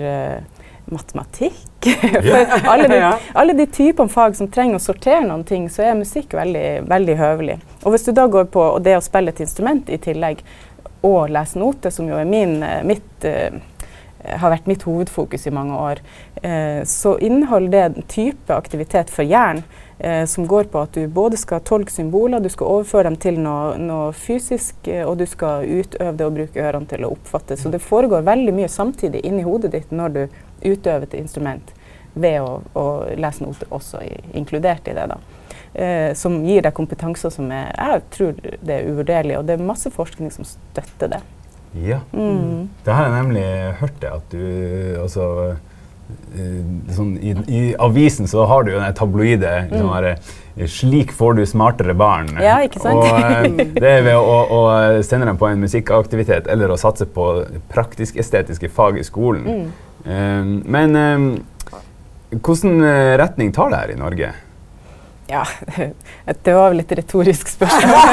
matematikk. 0.93 1.55
for 2.29 2.69
alle 2.71 2.89
de, 2.89 3.13
alle 3.33 3.53
de 3.53 3.67
typene 3.67 4.13
fag 4.13 4.37
som 4.37 4.51
trenger 4.53 4.79
å 4.79 4.83
sortere 4.83 5.25
noen 5.27 5.45
ting, 5.49 5.69
så 5.71 5.87
er 5.87 5.99
musikk 5.99 6.35
veldig, 6.37 6.67
veldig 6.91 7.17
høvelig. 7.19 7.59
Og 7.85 7.95
hvis 7.95 8.09
du 8.09 8.13
da 8.17 8.27
går 8.31 8.49
på 8.53 8.65
det 8.85 8.99
å 8.99 9.05
spille 9.05 9.35
et 9.35 9.43
instrument 9.45 9.89
i 9.89 10.01
tillegg, 10.03 10.43
og 11.07 11.31
lese 11.31 11.61
noter, 11.61 11.95
som 11.95 12.09
jo 12.11 12.19
er 12.19 12.27
min, 12.27 12.63
eh, 12.63 12.83
mitt, 12.83 13.27
har 14.25 14.51
vært 14.51 14.67
mitt 14.67 14.83
hovedfokus 14.83 15.47
i 15.47 15.55
mange 15.55 15.77
år, 15.79 16.01
Eh, 16.43 16.85
så 16.85 17.19
inneholder 17.19 17.69
det 17.69 17.81
en 17.81 18.03
type 18.03 18.55
aktivitet 18.55 19.11
for 19.11 19.27
hjernen 19.27 19.63
eh, 19.99 20.25
som 20.27 20.47
går 20.47 20.69
på 20.71 20.81
at 20.81 20.95
du 20.95 21.07
både 21.11 21.37
skal 21.37 21.65
tolke 21.67 21.91
symboler, 21.91 22.41
du 22.41 22.49
skal 22.53 22.71
overføre 22.71 23.09
dem 23.09 23.17
til 23.19 23.41
noe, 23.43 23.75
noe 23.83 24.13
fysisk, 24.15 24.87
og 25.05 25.17
du 25.19 25.27
skal 25.27 25.67
utøve 25.67 26.15
det 26.15 26.27
og 26.27 26.37
bruke 26.37 26.63
ørene 26.63 26.87
til 26.91 27.07
å 27.07 27.13
oppfatte. 27.17 27.57
Så 27.59 27.73
det 27.75 27.83
foregår 27.83 28.27
veldig 28.29 28.55
mye 28.55 28.71
samtidig 28.71 29.25
inni 29.27 29.43
hodet 29.47 29.73
ditt 29.75 29.91
når 29.91 30.15
du 30.15 30.23
utøver 30.63 31.09
et 31.09 31.19
instrument, 31.19 31.75
ved 32.15 32.39
å, 32.43 32.61
å 32.79 32.87
lese 33.19 33.45
noter 33.45 33.75
også 33.75 34.05
i, 34.07 34.15
inkludert 34.39 34.87
i 34.89 34.95
det. 34.95 35.09
da 35.11 35.19
eh, 35.75 36.15
som 36.19 36.39
gir 36.47 36.63
deg 36.63 36.75
kompetanser 36.75 37.35
som 37.35 37.51
er, 37.51 37.73
jeg 37.75 38.07
tror 38.15 38.39
det 38.39 38.77
er 38.77 38.87
uvurderlig. 38.87 39.39
Og 39.41 39.47
det 39.47 39.59
er 39.59 39.67
masse 39.67 39.91
forskning 39.91 40.31
som 40.35 40.47
støtter 40.47 41.17
det. 41.17 41.21
Ja. 41.73 42.01
Mm. 42.13 42.69
Det 42.85 42.93
har 42.95 43.09
jeg 43.09 43.15
nemlig 43.15 43.47
hørt 43.81 43.99
det, 44.01 44.13
at 44.13 44.31
du 44.33 44.45
altså 45.03 45.27
uh, 45.55 46.63
sånn, 46.95 47.17
i, 47.21 47.35
i, 47.47 47.61
avisen 47.77 48.31
så 48.31 48.47
har 48.49 48.65
du 48.65 48.73
jo 48.73 48.81
den 48.81 48.97
tabloide 48.97 49.53
mm. 49.69 49.75
sånn 49.77 50.09
eh, 50.13 50.33
'Slik 50.69 51.13
får 51.15 51.37
du 51.39 51.45
smartere 51.47 51.95
barn'. 51.95 52.33
Ja, 52.43 52.57
ikke 52.67 52.81
sant? 52.83 52.99
og, 52.99 53.05
uh, 53.07 53.61
det 53.83 53.93
er 53.99 54.03
ved 54.09 54.17
å, 54.17 54.39
å, 54.49 54.63
sende 55.07 55.29
dem 55.29 55.39
på 55.39 55.51
en 55.51 55.63
musikkaktivitet 55.63 56.51
eller 56.51 56.73
å 56.73 56.81
satse 56.81 57.07
på 57.07 57.29
praktisk-estetiske 57.71 58.73
fag 58.73 58.99
i 58.99 59.07
skolen. 59.07 59.47
Mm. 59.47 59.71
Men 60.65 60.95
hvordan 62.41 62.85
retning 63.21 63.51
tar 63.53 63.73
det 63.73 63.81
her 63.83 63.93
i 63.93 63.97
Norge? 63.99 64.31
Ja, 65.31 65.47
det 66.43 66.53
var 66.55 66.71
vel 66.73 66.81
et 66.81 66.93
retorisk 67.03 67.55
spørsmål. 67.57 67.95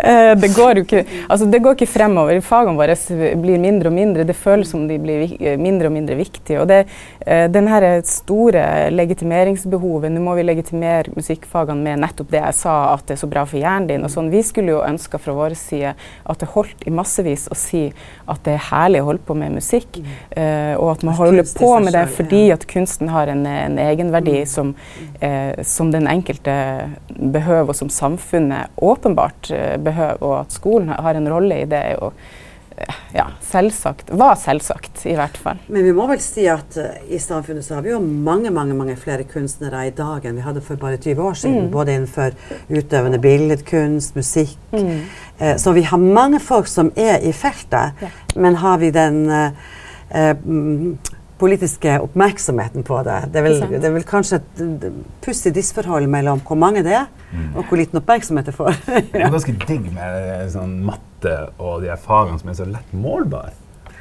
Eh, 0.00 0.32
det, 0.32 0.48
går 0.56 0.78
jo 0.78 0.82
ikke, 0.86 1.00
altså 1.28 1.44
det 1.52 1.58
går 1.60 1.74
ikke 1.76 1.86
fremover. 1.92 2.38
Fagene 2.40 2.78
våre 2.78 2.94
blir 3.36 3.60
mindre 3.60 3.90
og 3.90 3.92
mindre. 3.92 4.24
Det 4.24 4.36
føles 4.38 4.70
som 4.72 4.86
de 4.88 4.96
blir 4.98 5.34
eh, 5.36 5.58
mindre 5.60 5.90
og 5.90 5.92
mindre 5.92 6.14
viktige. 6.16 6.56
Og 6.62 6.70
det, 6.70 6.78
uh, 7.26 7.44
den 7.52 7.68
her 7.68 7.84
store 8.08 8.62
legitimeringsbehovet 8.94 10.08
Nå 10.14 10.22
må 10.24 10.38
vi 10.38 10.46
legitimere 10.46 11.12
musikkfagene 11.12 11.84
med 11.84 12.00
nettopp 12.00 12.30
det 12.32 12.40
jeg 12.40 12.56
sa, 12.62 12.76
at 12.94 13.04
det 13.10 13.18
er 13.18 13.20
så 13.20 13.28
bra 13.28 13.44
for 13.44 13.60
hjernen 13.60 13.90
din. 13.90 14.06
og 14.08 14.14
sånn. 14.14 14.32
Vi 14.32 14.40
skulle 14.46 14.72
jo 14.72 14.80
ønska 14.86 15.20
fra 15.20 15.36
vår 15.36 15.58
side 15.60 15.92
at 15.92 16.40
det 16.40 16.48
holdt 16.54 16.88
i 16.88 16.94
massevis 16.96 17.44
å 17.52 17.58
si 17.58 17.84
at 18.24 18.40
det 18.48 18.56
er 18.56 18.66
herlig 18.70 19.04
å 19.04 19.10
holde 19.10 19.26
på 19.28 19.36
med 19.36 19.58
musikk, 19.58 20.00
uh, 20.00 20.80
og 20.80 20.94
at 20.94 21.04
man 21.10 21.18
holder 21.20 21.44
på 21.60 21.74
med 21.84 21.98
det 21.98 22.06
fordi 22.16 22.46
at 22.56 22.64
kunsten 22.72 23.12
har 23.12 23.28
en, 23.34 23.44
en 23.44 23.78
egenverdi 23.84 24.40
som 24.48 24.72
uh, 25.20 25.39
Eh, 25.39 25.39
som 25.66 25.90
den 25.92 26.08
enkelte 26.10 26.54
behøver, 27.08 27.72
og 27.72 27.76
som 27.76 27.90
samfunnet 27.92 28.76
åpenbart 28.76 29.50
eh, 29.54 29.74
behøver, 29.80 30.22
og 30.22 30.36
at 30.42 30.54
skolen 30.54 30.94
har 30.94 31.18
en 31.18 31.28
rolle 31.30 31.62
i 31.62 31.66
det, 31.68 31.80
er 31.80 31.98
jo 31.98 32.10
eh, 32.76 33.00
ja, 33.14 33.26
selvsagt. 33.44 34.12
Var 34.18 34.38
selvsagt, 34.40 35.04
i 35.10 35.16
hvert 35.18 35.36
fall. 35.40 35.60
Men 35.68 35.86
vi 35.88 35.94
må 35.96 36.06
vel 36.10 36.22
si 36.24 36.46
at 36.50 36.78
i 37.10 37.20
samfunnet 37.22 37.66
så 37.66 37.78
har 37.78 37.86
vi 37.86 37.92
jo 37.92 38.00
mange 38.00 38.52
mange, 38.54 38.76
mange 38.78 38.96
flere 39.00 39.26
kunstnere 39.28 39.86
i 39.88 39.94
dag 39.96 40.24
enn 40.26 40.40
vi 40.40 40.46
hadde 40.46 40.64
for 40.64 40.80
bare 40.80 41.00
20 41.00 41.22
år 41.26 41.38
siden. 41.42 41.68
Mm. 41.68 41.70
Både 41.74 41.96
innenfor 41.98 42.36
utøvende 42.70 43.20
billedkunst, 43.22 44.16
musikk. 44.18 44.58
Mm. 44.72 45.04
Uh, 45.40 45.54
så 45.60 45.76
vi 45.76 45.86
har 45.88 46.00
mange 46.00 46.40
folk 46.42 46.70
som 46.70 46.92
er 46.96 47.22
i 47.24 47.32
feltet. 47.36 48.00
Ja. 48.00 48.12
Men 48.36 48.60
har 48.62 48.82
vi 48.82 48.92
den 48.94 49.24
uh, 49.30 49.50
politiske 51.40 51.96
oppmerksomheten 52.04 52.84
på 52.86 53.00
det. 53.06 53.18
Det 53.32 53.40
er 53.40 53.46
vel, 53.48 53.58
det 53.72 53.88
er 53.88 53.94
vel 53.94 54.06
kanskje 54.08 54.40
et 54.40 54.86
pussig 55.24 55.54
disforhold 55.56 56.08
mellom 56.12 56.42
hvor 56.46 56.58
mange 56.60 56.84
det 56.86 56.94
er, 56.98 57.08
mm. 57.32 57.50
og 57.54 57.64
hvor 57.64 57.80
liten 57.80 58.00
oppmerksomhet 58.02 58.50
det 58.50 58.56
får. 58.56 58.76
ja. 58.86 59.02
Det 59.10 59.24
er 59.24 59.34
ganske 59.38 59.56
digg 59.66 59.90
med 59.96 60.46
sånn 60.54 60.78
matte 60.86 61.36
og 61.58 61.84
de 61.84 61.96
fagene 62.00 62.40
som 62.40 62.52
er 62.52 62.60
så 62.60 62.68
lett 62.68 62.96
målbare. 62.96 63.54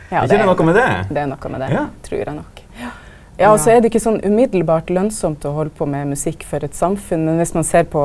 Ja, 0.10 0.24
er 0.24 0.26
ikke 0.26 0.40
det, 0.40 0.48
noe 0.50 0.66
med 0.66 0.80
det? 0.80 0.90
Det 1.14 1.22
er 1.22 1.30
noe 1.30 1.54
med 1.54 1.64
det, 1.64 1.70
ja. 1.76 1.86
tror 2.08 2.24
jeg 2.24 2.36
nok. 2.40 2.66
Ja. 2.80 2.96
Ja, 3.40 3.54
og 3.54 3.62
så 3.64 3.72
er 3.72 3.80
det 3.80 3.88
ikke 3.88 4.02
sånn 4.04 4.18
umiddelbart 4.20 4.90
lønnsomt 4.92 5.46
å 5.48 5.54
holde 5.56 5.72
på 5.78 5.86
med 5.88 6.10
musikk 6.12 6.42
for 6.48 6.64
et 6.66 6.76
samfunn. 6.76 7.24
Men 7.24 7.38
hvis 7.40 7.54
man 7.56 7.64
ser 7.64 7.86
på 7.88 8.02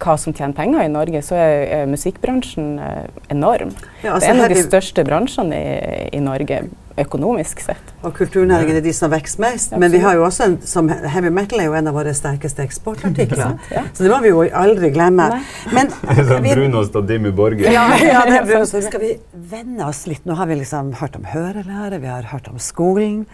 hva 0.00 0.14
som 0.16 0.32
tjener 0.32 0.56
penger 0.56 0.86
i 0.86 0.92
Norge, 0.92 1.20
så 1.26 1.36
er, 1.36 1.56
er 1.82 1.90
musikkbransjen 1.90 2.78
eh, 2.80 3.10
enorm. 3.34 3.74
Ja, 4.00 4.14
altså 4.14 4.24
det 4.24 4.30
er 4.30 4.38
en 4.38 4.44
av 4.46 4.54
de 4.54 4.62
største 4.64 5.04
bransjene 5.04 5.58
i, 5.58 5.98
i 6.16 6.22
Norge 6.24 6.62
økonomisk 7.02 7.62
sett. 7.64 7.92
Og 8.02 8.14
kulturnæringen 8.16 8.78
er 8.78 8.84
de 8.84 8.92
som 8.96 9.12
vokser 9.12 9.42
mest. 9.44 9.72
Absolutt. 9.72 9.80
men 9.80 9.92
vi 9.92 10.02
har 10.04 10.18
jo 10.18 10.24
også 10.26 10.48
en, 10.48 10.56
som 10.66 10.88
heavy 10.88 11.32
metal 11.34 11.62
er 11.62 11.70
jo 11.70 11.76
en 11.78 11.90
av 11.90 11.98
våre 11.98 12.14
sterkeste 12.14 12.64
eksportartikler. 12.66 13.58
ja. 13.74 13.84
Så 13.92 14.06
det 14.06 14.12
må 14.12 14.20
vi 14.24 14.32
jo 14.32 14.44
aldri 14.62 14.92
glemme. 14.94 15.28
Men, 15.74 15.92
sånn 16.30 16.46
brunost 16.48 16.96
og 16.98 17.08
Dimmu 17.08 17.32
Borger. 17.36 17.70
Ja, 17.72 17.88
ja, 18.02 18.22
det 18.28 18.40
er 18.42 18.48
brunost. 18.48 18.78
Skal 18.88 19.04
vi 19.04 19.14
vende 19.50 19.88
oss 19.88 20.06
litt? 20.10 20.24
Nå 20.28 20.38
har 20.38 20.50
vi 20.50 20.60
liksom 20.62 20.94
hørt 21.00 21.18
om 21.18 21.26
hørelære, 21.28 22.00
vi 22.02 22.12
har 22.12 22.30
hørt 22.32 22.48
om 22.52 22.60
skolen. 22.62 23.26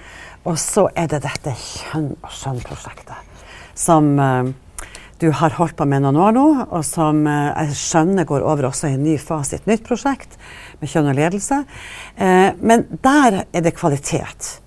Og 0.45 0.59
så 0.61 0.89
er 0.97 1.09
det 1.13 1.25
dette 1.25 1.55
Kjønn 1.57 2.13
og 2.21 2.35
skjønn-prosjektet 2.35 3.33
som 3.75 4.19
uh, 4.19 4.45
du 5.19 5.31
har 5.31 5.55
holdt 5.59 5.77
på 5.77 5.87
med 5.89 6.05
noen 6.05 6.19
år 6.21 6.35
nå, 6.37 6.47
og 6.69 6.85
som 6.87 7.25
uh, 7.27 7.53
jeg 7.65 7.79
skjønner 7.81 8.29
går 8.29 8.47
over 8.47 8.71
også 8.71 8.91
i 8.91 8.97
en 8.99 9.05
ny 9.07 9.17
fase 9.21 9.57
i 9.57 9.61
et 9.61 9.71
nytt 9.71 9.85
prosjekt 9.87 10.39
med 10.85 10.93
kjønn 10.93 11.11
og 11.13 11.19
ledelse. 11.19 11.63
Uh, 12.19 12.51
men 12.61 12.87
der 13.05 13.43
er 13.45 13.65
det 13.65 13.75
kvalitet 13.79 14.61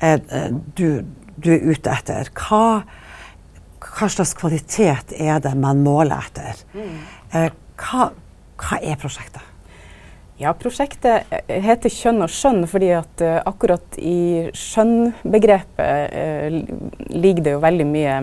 du, 0.00 1.02
du, 1.36 1.48
er 1.52 1.60
ute 1.60 1.92
etter. 1.92 2.30
Hva, 2.32 2.80
hva, 3.84 4.06
slags 4.08 4.32
kvalitet 4.32 5.12
er 5.12 5.42
det 5.44 5.52
man 5.60 5.82
måler 5.84 6.24
etter? 6.24 6.62
Mm. 6.72 6.94
Hva, 7.76 8.06
hva 8.64 8.78
er 8.80 8.96
prosjektet? 8.96 9.44
Ja, 10.40 10.54
Prosjektet 10.56 11.28
eh, 11.28 11.58
heter 11.60 11.92
Kjønn 11.92 12.24
og 12.24 12.30
skjønn 12.32 12.62
fordi 12.70 12.88
at 12.96 13.20
uh, 13.20 13.42
akkurat 13.44 13.98
i 14.00 14.48
skjønnbegrepet 14.56 16.14
uh, 16.16 16.46
ligger 17.12 17.44
det 17.44 17.52
jo 17.52 17.60
veldig 17.60 17.86
mye 17.90 18.14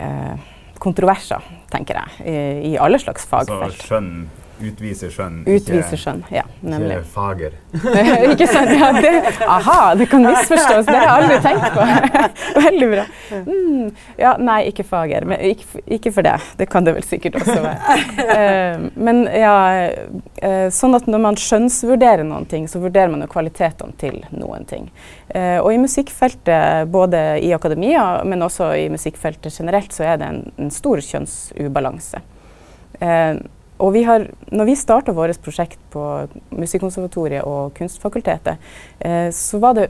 uh, 0.00 0.46
kontroverser, 0.80 1.44
tenker 1.68 2.00
jeg, 2.00 2.24
i, 2.24 2.36
i 2.70 2.72
alle 2.80 3.00
slags 3.02 3.28
fagfelt. 3.28 3.76
Så 3.76 3.90
skjønn 3.90 4.10
Utvise 4.58 5.08
skjønn, 5.12 5.42
Utvise 5.46 5.96
skjønn, 5.98 6.24
ja, 6.34 6.42
nemlig. 6.66 6.96
ikke 6.98 7.10
fager. 7.12 7.52
ikke 8.32 8.46
sant? 8.50 8.72
Ja, 8.74 8.88
det, 8.96 9.12
aha, 9.46 9.94
det 9.98 10.08
kan 10.10 10.24
misforstås. 10.26 10.86
Det 10.88 10.96
har 10.96 11.04
jeg 11.04 11.12
aldri 11.14 11.36
tenkt 11.44 11.66
på. 11.74 11.84
Veldig 12.66 12.88
bra. 12.90 13.04
Mm, 13.46 13.84
ja, 14.18 14.32
nei, 14.42 14.58
ikke 14.72 14.86
fager. 14.88 15.26
Men 15.30 15.44
ikke, 15.46 15.82
ikke, 15.98 16.12
for 16.16 16.26
det. 16.26 16.34
Det 16.58 16.66
kan 16.72 16.88
det 16.88 16.96
vel 16.96 17.06
sikkert 17.06 17.38
også 17.38 17.58
være. 17.62 17.98
Uh, 18.18 18.88
men 19.08 19.22
ja, 19.30 19.54
uh, 20.42 20.66
sånn 20.74 20.98
at 20.98 21.06
når 21.10 21.22
man 21.28 21.38
skjønnsvurderer 21.38 22.26
noen 22.26 22.48
ting, 22.50 22.66
så 22.70 22.82
vurderer 22.82 23.12
man 23.12 23.22
jo 23.22 23.30
kvalitetene 23.30 23.94
til 24.00 24.18
noen 24.34 24.66
ting. 24.68 24.88
Uh, 25.30 25.60
og 25.60 25.70
i 25.74 25.82
musikkfeltet, 25.84 26.90
både 26.90 27.22
i 27.46 27.52
akademia, 27.54 28.08
men 28.26 28.42
også 28.46 28.72
i 28.80 28.88
musikkfeltet 28.90 29.54
generelt, 29.54 29.94
så 29.94 30.08
er 30.08 30.18
det 30.18 30.32
en, 30.32 30.42
en 30.58 30.74
stor 30.74 31.04
kjønnsubalanse. 31.04 32.24
Uh, 32.98 33.38
og 33.78 33.92
vi 33.94 34.02
har, 34.06 34.26
når 34.50 34.68
vi 34.68 34.76
starta 34.78 35.14
vårt 35.14 35.40
prosjekt 35.44 35.80
på 35.92 36.02
Musikkonservatoriet 36.50 37.46
og 37.46 37.72
Kunstfakultetet, 37.78 38.58
eh, 39.00 39.28
så 39.34 39.60
var 39.62 39.78
det 39.78 39.88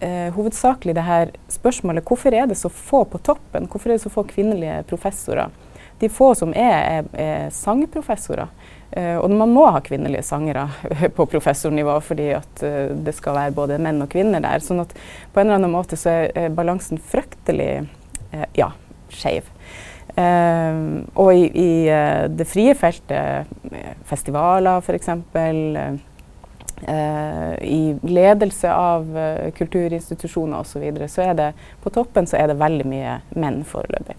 eh, 0.00 0.28
hovedsakelig 0.34 0.94
det 0.96 1.06
her 1.06 1.32
spørsmålet 1.52 2.06
hvorfor 2.06 2.36
er 2.36 2.50
det 2.50 2.58
så 2.60 2.72
få 2.72 3.04
på 3.08 3.20
toppen? 3.24 3.68
Hvorfor 3.70 3.90
er 3.90 3.98
det 3.98 4.04
så 4.04 4.12
få 4.12 4.26
kvinnelige 4.28 4.82
professorer? 4.90 5.48
De 6.00 6.08
få 6.08 6.34
som 6.34 6.52
er, 6.56 6.76
er, 7.00 7.08
er 7.20 7.50
sangprofessorer. 7.52 8.48
Eh, 8.90 9.16
og 9.20 9.30
man 9.30 9.52
må 9.54 9.68
ha 9.70 9.82
kvinnelige 9.84 10.24
sangere 10.26 10.66
på 11.16 11.26
professornivå 11.30 11.94
fordi 12.02 12.32
at 12.34 12.62
uh, 12.66 12.90
det 12.90 13.14
skal 13.14 13.36
være 13.36 13.54
både 13.54 13.78
menn 13.78 14.02
og 14.02 14.10
kvinner 14.10 14.42
der. 14.42 14.64
sånn 14.64 14.82
at 14.82 14.94
på 15.30 15.40
en 15.40 15.46
eller 15.46 15.60
annen 15.60 15.74
måte 15.74 15.98
så 16.00 16.16
er 16.26 16.54
balansen 16.56 16.98
fryktelig 16.98 17.70
eh, 18.32 18.48
ja, 18.58 18.72
skeiv. 19.14 19.46
Uh, 20.20 21.00
og 21.14 21.32
i, 21.32 21.46
i 21.48 21.72
uh, 21.88 22.26
det 22.28 22.44
frie 22.50 22.74
feltet, 22.76 23.50
festivaler 24.08 24.82
f.eks., 24.84 25.08
uh, 25.14 25.98
i 27.60 27.80
ledelse 28.08 28.70
av 28.72 29.04
kulturinstitusjoner 29.56 30.62
osv., 30.62 30.72
så, 30.72 30.80
videre, 30.80 31.08
så 31.12 31.26
er 31.28 31.34
det 31.36 31.48
på 31.84 31.92
toppen 31.92 32.28
så 32.28 32.38
er 32.40 32.48
det 32.48 32.60
veldig 32.60 32.86
mye 32.88 33.18
menn 33.36 33.60
foreløpig. 33.68 34.16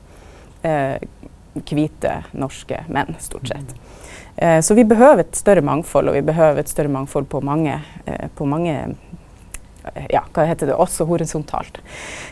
hvite 1.72 2.14
norske 2.38 2.84
menn, 2.94 3.16
stort 3.20 3.50
sett. 3.50 3.74
Eh, 4.36 4.62
så 4.62 4.74
vi 4.74 4.84
behøver 4.84 5.20
et 5.26 5.36
større 5.36 5.62
mangfold, 5.62 6.10
og 6.10 6.16
vi 6.16 6.24
behøver 6.26 6.60
et 6.60 6.70
større 6.70 6.92
mangfold 6.92 7.28
på 7.30 7.42
mange, 7.46 7.82
eh, 8.06 8.28
på 8.36 8.46
mange 8.46 8.96
ja, 10.10 10.22
hva 10.34 10.46
heter 10.46 10.70
det, 10.70 10.76
også 10.78 11.06
horisontalt. 11.10 11.80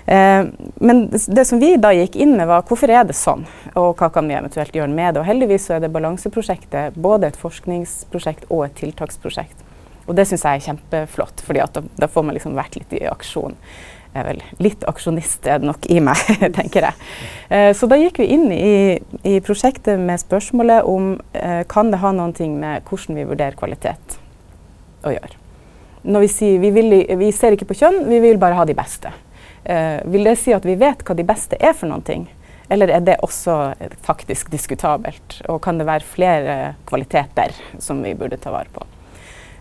Eh, 0.06 0.46
men 0.76 1.06
det, 1.10 1.46
som 1.46 1.62
vi 1.62 1.74
da 1.82 1.92
gikk 1.96 2.16
inn 2.20 2.36
med, 2.38 2.48
var 2.50 2.66
hvorfor 2.68 2.92
er 2.94 3.08
det 3.10 3.18
sånn, 3.18 3.46
og 3.74 4.00
hva 4.00 4.12
kan 4.14 4.30
vi 4.30 4.38
eventuelt 4.38 4.76
gjøre 4.76 4.94
med 4.94 5.16
det. 5.16 5.24
Og 5.24 5.30
heldigvis 5.30 5.70
så 5.70 5.78
er 5.78 5.86
det 5.86 5.94
Balanseprosjektet 5.94 6.98
både 7.00 7.32
et 7.32 7.40
forskningsprosjekt 7.40 8.50
og 8.50 8.68
et 8.68 8.78
tiltaksprosjekt. 8.80 9.66
Og 10.10 10.18
det 10.18 10.26
syns 10.26 10.46
jeg 10.46 10.60
er 10.60 10.68
kjempeflott, 10.72 11.42
for 11.46 11.58
da, 11.58 11.86
da, 12.02 12.10
får 12.10 12.26
man 12.26 12.38
liksom 12.38 12.58
vært 12.58 12.80
litt 12.80 12.94
i 12.98 13.04
aksjon. 13.10 13.58
Jeg 14.10 14.24
er 14.24 14.26
vel 14.26 14.40
litt 14.66 14.86
aksjonist 14.90 15.46
er 15.46 15.60
det 15.62 15.70
nok 15.70 15.86
i 15.94 16.00
meg, 16.02 16.22
tenker 16.58 16.90
jeg. 16.90 17.10
Eh, 17.54 17.72
så 17.78 17.90
da 17.90 18.00
gikk 18.02 18.22
vi 18.22 18.32
inn 18.34 18.48
i, 18.54 18.72
i 19.26 19.38
prosjektet 19.46 20.02
med 20.02 20.22
spørsmålet 20.22 20.86
om 20.90 21.14
eh, 21.38 21.62
kan 21.70 21.94
det 21.94 22.02
ha 22.02 22.14
noen 22.16 22.34
ting 22.38 22.58
med 22.62 22.90
hvordan 22.90 23.22
vi 23.22 23.30
vurderer 23.30 23.60
kvalitet 23.60 24.18
å 25.06 25.14
gjøre 25.14 25.39
når 26.02 26.26
vi 26.26 26.28
sier 26.32 26.60
vi, 26.60 26.72
vil, 26.72 26.94
vi, 27.20 27.32
ser 27.36 27.56
ikke 27.56 27.68
på 27.70 27.80
kjønn, 27.82 28.04
vi 28.08 28.22
vil 28.24 28.40
bare 28.40 28.58
ha 28.58 28.66
de 28.68 28.76
beste. 28.78 29.12
Uh, 29.68 30.00
vil 30.10 30.28
det 30.28 30.38
si 30.40 30.54
at 30.56 30.66
vi 30.66 30.78
vet 30.80 31.04
hva 31.06 31.16
de 31.18 31.26
beste 31.28 31.60
er 31.60 31.76
for 31.76 31.92
noen 31.92 32.06
ting? 32.06 32.28
Eller 32.72 32.92
er 32.94 33.02
det 33.04 33.18
også 33.26 33.74
faktisk 34.06 34.52
diskutabelt? 34.54 35.40
Og 35.50 35.60
kan 35.66 35.80
det 35.80 35.90
være 35.90 36.06
flere 36.06 36.56
kvaliteter 36.90 37.56
som 37.82 38.04
vi 38.06 38.14
burde 38.18 38.40
ta 38.40 38.54
vare 38.54 38.72
på? 38.72 38.86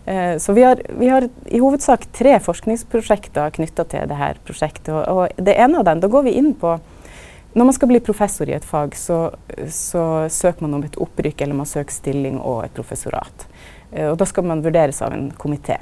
Uh, 0.07 0.37
så 0.39 0.55
vi 0.55 0.63
har, 0.63 0.81
vi 1.01 1.11
har, 1.11 1.27
i 1.51 1.59
hovedsak 1.59 2.07
tre 2.15 2.37
forskningsprosjekter 2.45 3.51
knytta 3.59 3.85
til 3.91 4.07
dette 4.07 4.31
prosjektet. 4.47 4.93
Og, 4.95 5.03
og, 5.27 5.43
det 5.43 5.57
ene 5.59 5.81
av 5.81 5.89
dem, 5.91 6.05
da 6.05 6.11
går 6.11 6.29
vi 6.29 6.37
inn 6.39 6.55
på 6.57 6.77
Når 7.49 7.65
man 7.65 7.73
skal 7.73 7.89
bli 7.89 7.99
professor 7.99 8.45
i 8.45 8.53
et 8.53 8.65
fag, 8.65 8.93
så, 8.93 9.31
så 9.73 10.29
søker 10.29 10.61
man 10.61 10.75
om 10.77 10.83
et 10.85 10.99
opprykk, 11.01 11.41
eller 11.41 11.57
man 11.57 11.65
søker 11.65 11.91
stilling 11.91 12.37
og 12.37 12.67
et 12.67 12.75
professorat. 12.77 13.47
Uh, 13.89 14.11
og 14.11 14.19
da 14.21 14.27
skal 14.29 14.45
man 14.45 14.61
vurderes 14.61 15.01
av 15.01 15.17
en 15.17 15.31
komité 15.33 15.81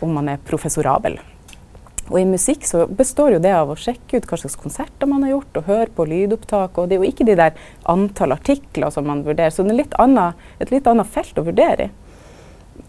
om 0.00 0.12
man 0.14 0.28
er 0.30 0.42
professorabel. 0.46 1.16
Og 2.10 2.18
i 2.20 2.26
musikk 2.26 2.66
så 2.66 2.84
består 2.90 3.36
jo 3.36 3.42
det 3.42 3.52
av 3.54 3.70
å 3.70 3.78
sjekke 3.78 4.18
ut 4.18 4.26
hva 4.28 4.38
slags 4.40 4.58
konserter 4.58 5.08
man 5.08 5.22
har 5.24 5.36
gjort, 5.36 5.58
og 5.58 5.68
høre 5.70 5.90
på 5.96 6.06
lydopptak. 6.10 6.78
Og 6.78 6.88
det 6.88 6.96
er 6.96 7.04
jo 7.04 7.10
ikke 7.12 7.26
de 7.28 7.38
der 7.38 7.68
antall 7.88 8.34
artikler 8.34 8.90
som 8.92 9.06
man 9.08 9.22
vurderer, 9.26 9.54
så 9.54 9.64
det 9.64 9.76
er 9.76 9.82
litt 9.84 9.98
annet, 10.02 10.40
et 10.60 10.74
litt 10.74 10.88
annet 10.90 11.12
felt 11.12 11.38
å 11.38 11.46
vurdere 11.46 11.86
i. 11.86 11.92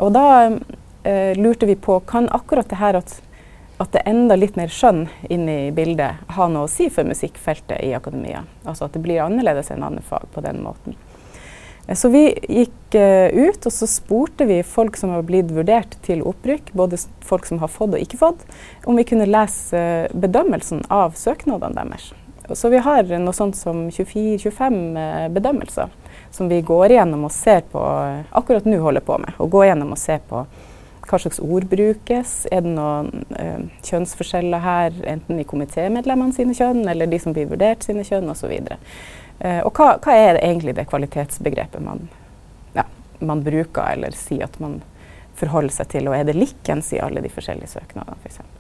Og 0.02 0.10
da 0.16 0.26
eh, 0.50 1.38
lurte 1.38 1.70
vi 1.70 1.78
på 1.78 2.00
kan 2.10 2.28
akkurat 2.34 2.70
det 2.72 2.80
her 2.82 2.98
at, 2.98 3.16
at 3.78 3.94
det 3.94 4.02
er 4.02 4.12
enda 4.12 4.38
litt 4.40 4.58
mer 4.58 4.72
skjønn 4.74 5.06
inne 5.30 5.58
i 5.68 5.72
bildet, 5.76 6.24
ha 6.34 6.50
noe 6.50 6.66
å 6.66 6.72
si 6.72 6.90
for 6.90 7.06
musikkfeltet 7.08 7.84
i 7.86 7.94
akademia? 7.94 8.44
Altså 8.64 8.88
at 8.88 8.98
det 8.98 9.04
blir 9.06 9.22
annerledes 9.22 9.70
enn 9.72 9.86
andre 9.86 10.04
fag 10.08 10.26
på 10.34 10.44
den 10.44 10.64
måten. 10.66 10.98
Eh, 11.88 11.96
så 11.96 12.10
vi 12.10 12.26
gikk 12.50 12.96
uh, 12.96 13.30
ut 13.34 13.66
og 13.66 13.74
så 13.74 13.88
spurte 13.90 14.48
vi 14.50 14.62
folk 14.64 14.98
som 14.98 15.14
har 15.14 15.26
blitt 15.28 15.52
vurdert 15.54 15.98
til 16.06 16.24
opprykk, 16.26 16.74
både 16.74 17.00
folk 17.26 17.48
som 17.50 17.62
har 17.64 17.72
fått 17.72 17.96
og 17.96 18.04
ikke 18.04 18.22
fått, 18.22 18.44
om 18.86 19.00
vi 19.00 19.08
kunne 19.08 19.30
lese 19.30 20.10
bedømmelsen 20.14 20.86
av 20.94 21.18
søknadene 21.20 21.84
deres. 21.84 22.12
Så 22.54 22.68
vi 22.70 22.82
har 22.84 23.08
noe 23.08 23.34
sånt 23.36 23.56
som 23.56 23.88
24-25 23.92 24.78
uh, 24.98 25.32
bedømmelser 25.34 25.92
som 26.34 26.50
vi 26.50 26.64
går 26.66 26.94
igjennom 26.94 27.28
og 27.28 27.34
ser 27.34 27.64
på 27.72 27.82
akkurat 28.34 28.66
nå 28.68 28.80
holder 28.82 29.04
på 29.06 29.20
med. 29.22 29.36
Og 29.38 29.52
går 29.54 29.68
igjennom 29.68 29.94
og 29.94 30.02
ser 30.02 30.22
på 30.30 30.44
hva 31.04 31.20
slags 31.20 31.38
ord 31.44 31.68
brukes. 31.70 32.32
Er 32.50 32.64
det 32.66 32.72
noen 32.74 33.26
kjønnsforskjeller 33.86 34.64
her, 34.64 34.96
enten 35.12 35.42
i 35.42 35.46
komitémedlemmene 35.46 36.34
sine 36.34 36.56
kjønn 36.58 36.88
eller 36.90 37.12
de 37.12 37.20
som 37.22 37.36
blir 37.36 37.52
vurdert 37.52 37.86
sine 37.86 38.06
kjønn 38.08 38.32
osv. 38.34 38.56
Uh, 39.40 39.62
og 39.66 39.72
hva, 39.76 39.94
hva, 40.04 40.16
er 40.16 40.38
det 40.38 40.44
egentlig 40.46 40.76
det 40.78 40.88
kvalitetsbegrepet 40.92 41.84
man, 41.84 42.08
ja, 42.78 42.86
man, 43.20 43.44
bruker, 43.46 43.96
eller 43.96 44.16
sier 44.18 44.46
at 44.48 44.60
man 44.64 44.82
forholder 45.40 45.74
seg 45.82 45.90
til, 45.96 46.10
og 46.10 46.18
er 46.18 46.28
det 46.30 46.38
likens 46.38 46.94
i 46.94 47.02
alle 47.02 47.24
de 47.24 47.32
forskjellige 47.34 47.74
søknadene 47.74 48.20
f.eks. 48.22 48.36
eksempel? 48.36 48.60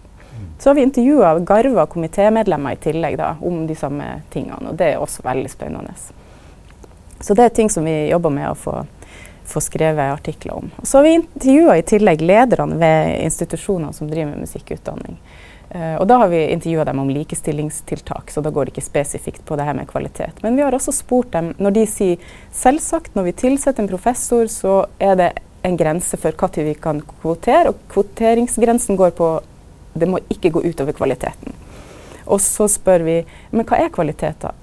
Så 0.59 0.69
har 0.69 0.75
vi 0.75 0.81
intervjua 0.81 1.39
garva 1.39 1.85
komitémedlemmer 1.85 2.73
i 2.73 2.75
tillegg 2.81 3.17
da, 3.17 3.35
om 3.41 3.65
de 3.67 3.75
samme 3.75 4.21
tingene, 4.33 4.71
og 4.71 4.77
det 4.79 4.93
er 4.93 5.01
også 5.01 5.25
veldig 5.25 5.49
spennende. 5.51 5.93
Så 7.19 7.33
det 7.33 7.43
er 7.43 7.55
ting 7.55 7.69
som 7.69 7.85
vi 7.85 8.09
jobber 8.09 8.33
med 8.33 8.49
å 8.49 8.55
få, 8.57 8.73
få 9.47 9.61
skrevet 9.63 10.13
artikler 10.13 10.57
om. 10.59 10.71
Og 10.77 10.87
så 10.87 10.99
har 10.99 11.07
vi 11.07 11.17
intervjua 11.19 11.77
i 11.79 11.85
tillegg 11.87 12.23
lederne 12.23 12.79
ved 12.79 13.13
institusjoner 13.25 13.91
som 13.95 14.09
driver 14.11 14.33
med 14.33 14.43
musikkutdanning. 14.43 15.19
Uh, 15.73 15.95
og 15.97 16.05
da 16.09 16.19
har 16.21 16.29
vi 16.29 16.43
intervjua 16.53 16.85
dem 16.85 16.99
om 17.01 17.09
likestillingstiltak, 17.09 18.29
så 18.31 18.43
da 18.45 18.51
går 18.53 18.67
det 18.67 18.75
ikke 18.75 18.85
spesifikt 18.85 19.45
på 19.45 19.57
det 19.57 19.65
her 19.65 19.77
med 19.77 19.89
kvalitet. 19.89 20.43
Men 20.45 20.57
vi 20.57 20.61
har 20.65 20.75
også 20.75 20.93
spurt 20.93 21.31
dem 21.33 21.53
når 21.57 21.77
de 21.79 21.87
sier 21.89 22.35
selvsagt 22.53 23.17
når 23.17 23.29
vi 23.29 23.37
tilsetter 23.41 23.81
en 23.81 23.89
professor, 23.89 24.45
så 24.51 24.83
er 25.01 25.17
det 25.17 25.31
en 25.65 25.77
grense 25.79 26.19
for 26.19 26.35
når 26.37 26.67
vi 26.67 26.75
kan 26.77 27.01
kvotere, 27.21 27.71
og 27.71 27.81
kvoteringsgrensen 27.93 28.99
går 28.99 29.15
på 29.17 29.33
det 29.93 30.09
må 30.09 30.19
ikke 30.33 30.51
gå 30.53 30.63
utover 30.65 30.95
kvaliteten. 30.97 31.53
Og 32.25 32.41
så 32.41 32.67
spør 32.71 33.03
vi 33.05 33.17
men 33.51 33.65
hva 33.67 33.81
er 33.83 33.93
kvalitet 33.93 34.41
da? 34.41 34.53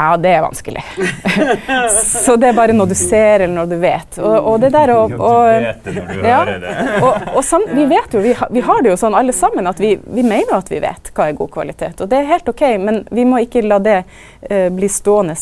Ja, 0.00 0.16
det 0.16 0.28
er 0.28 0.40
vanskelig. 0.40 0.84
så 2.24 2.36
det 2.36 2.48
er 2.48 2.52
bare 2.56 2.72
når 2.72 2.86
du 2.86 2.94
ser 2.96 3.40
eller 3.40 3.52
når 3.54 3.66
du 3.68 3.76
vet. 3.82 4.18
Og, 4.18 4.36
og 4.48 4.60
det 4.62 4.70
der 4.72 4.92
å 4.96 5.00
ja, 6.24 6.38
og, 7.04 7.26
og 7.34 7.42
sam, 7.44 7.66
vi 7.68 7.84
vet 7.90 8.16
jo, 8.16 8.22
vi, 8.24 8.32
ha, 8.38 8.48
vi, 8.48 8.62
har 8.64 8.80
det 8.80 8.94
jo 8.94 8.96
sånn 9.02 9.16
alle 9.18 9.34
sammen 9.36 9.68
at 9.68 9.82
vi, 9.82 9.90
vi, 10.00 10.24
mener 10.24 10.54
at 10.56 10.72
vi 10.72 10.80
vet 10.80 11.12
hva 11.12 11.26
er 11.28 11.36
god 11.36 11.52
kvalitet. 11.52 12.00
Og 12.00 12.08
det 12.08 12.16
er 12.16 12.30
helt 12.30 12.48
OK, 12.48 12.64
men 12.80 13.02
vi 13.12 13.26
må 13.28 13.42
ikke 13.44 13.60
la 13.66 13.76
det 13.84 13.98
uh, 14.06 14.70
bli 14.72 14.88
stående 14.88 15.36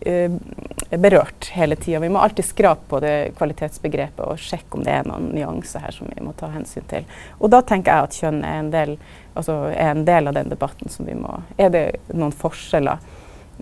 uberørt 0.00 1.50
uh, 1.50 1.58
hele 1.58 1.76
tida. 1.76 2.00
Vi 2.00 2.10
må 2.16 2.22
alltid 2.24 2.48
skrape 2.48 2.88
på 2.88 3.02
det 3.04 3.14
kvalitetsbegrepet 3.36 4.24
og 4.24 4.40
sjekke 4.40 4.80
om 4.80 4.86
det 4.88 4.96
er 4.96 5.04
noen 5.10 5.28
nyanser 5.36 5.84
her 5.84 5.92
som 5.92 6.08
vi 6.08 6.24
må 6.24 6.32
ta 6.40 6.48
hensyn 6.56 6.88
til. 6.88 7.04
Og 7.36 7.52
da 7.52 7.60
tenker 7.60 7.92
jeg 7.92 8.08
at 8.08 8.18
kjønn 8.22 8.40
er 8.48 8.64
en 8.64 8.72
del, 8.72 8.96
altså 9.36 9.60
er 9.74 9.92
en 9.92 10.08
del 10.08 10.32
av 10.32 10.40
den 10.40 10.56
debatten 10.56 10.88
som 10.88 11.04
vi 11.04 11.20
må 11.20 11.42
Er 11.60 11.68
det 11.76 11.84
noen 12.16 12.32
forskjeller? 12.32 13.04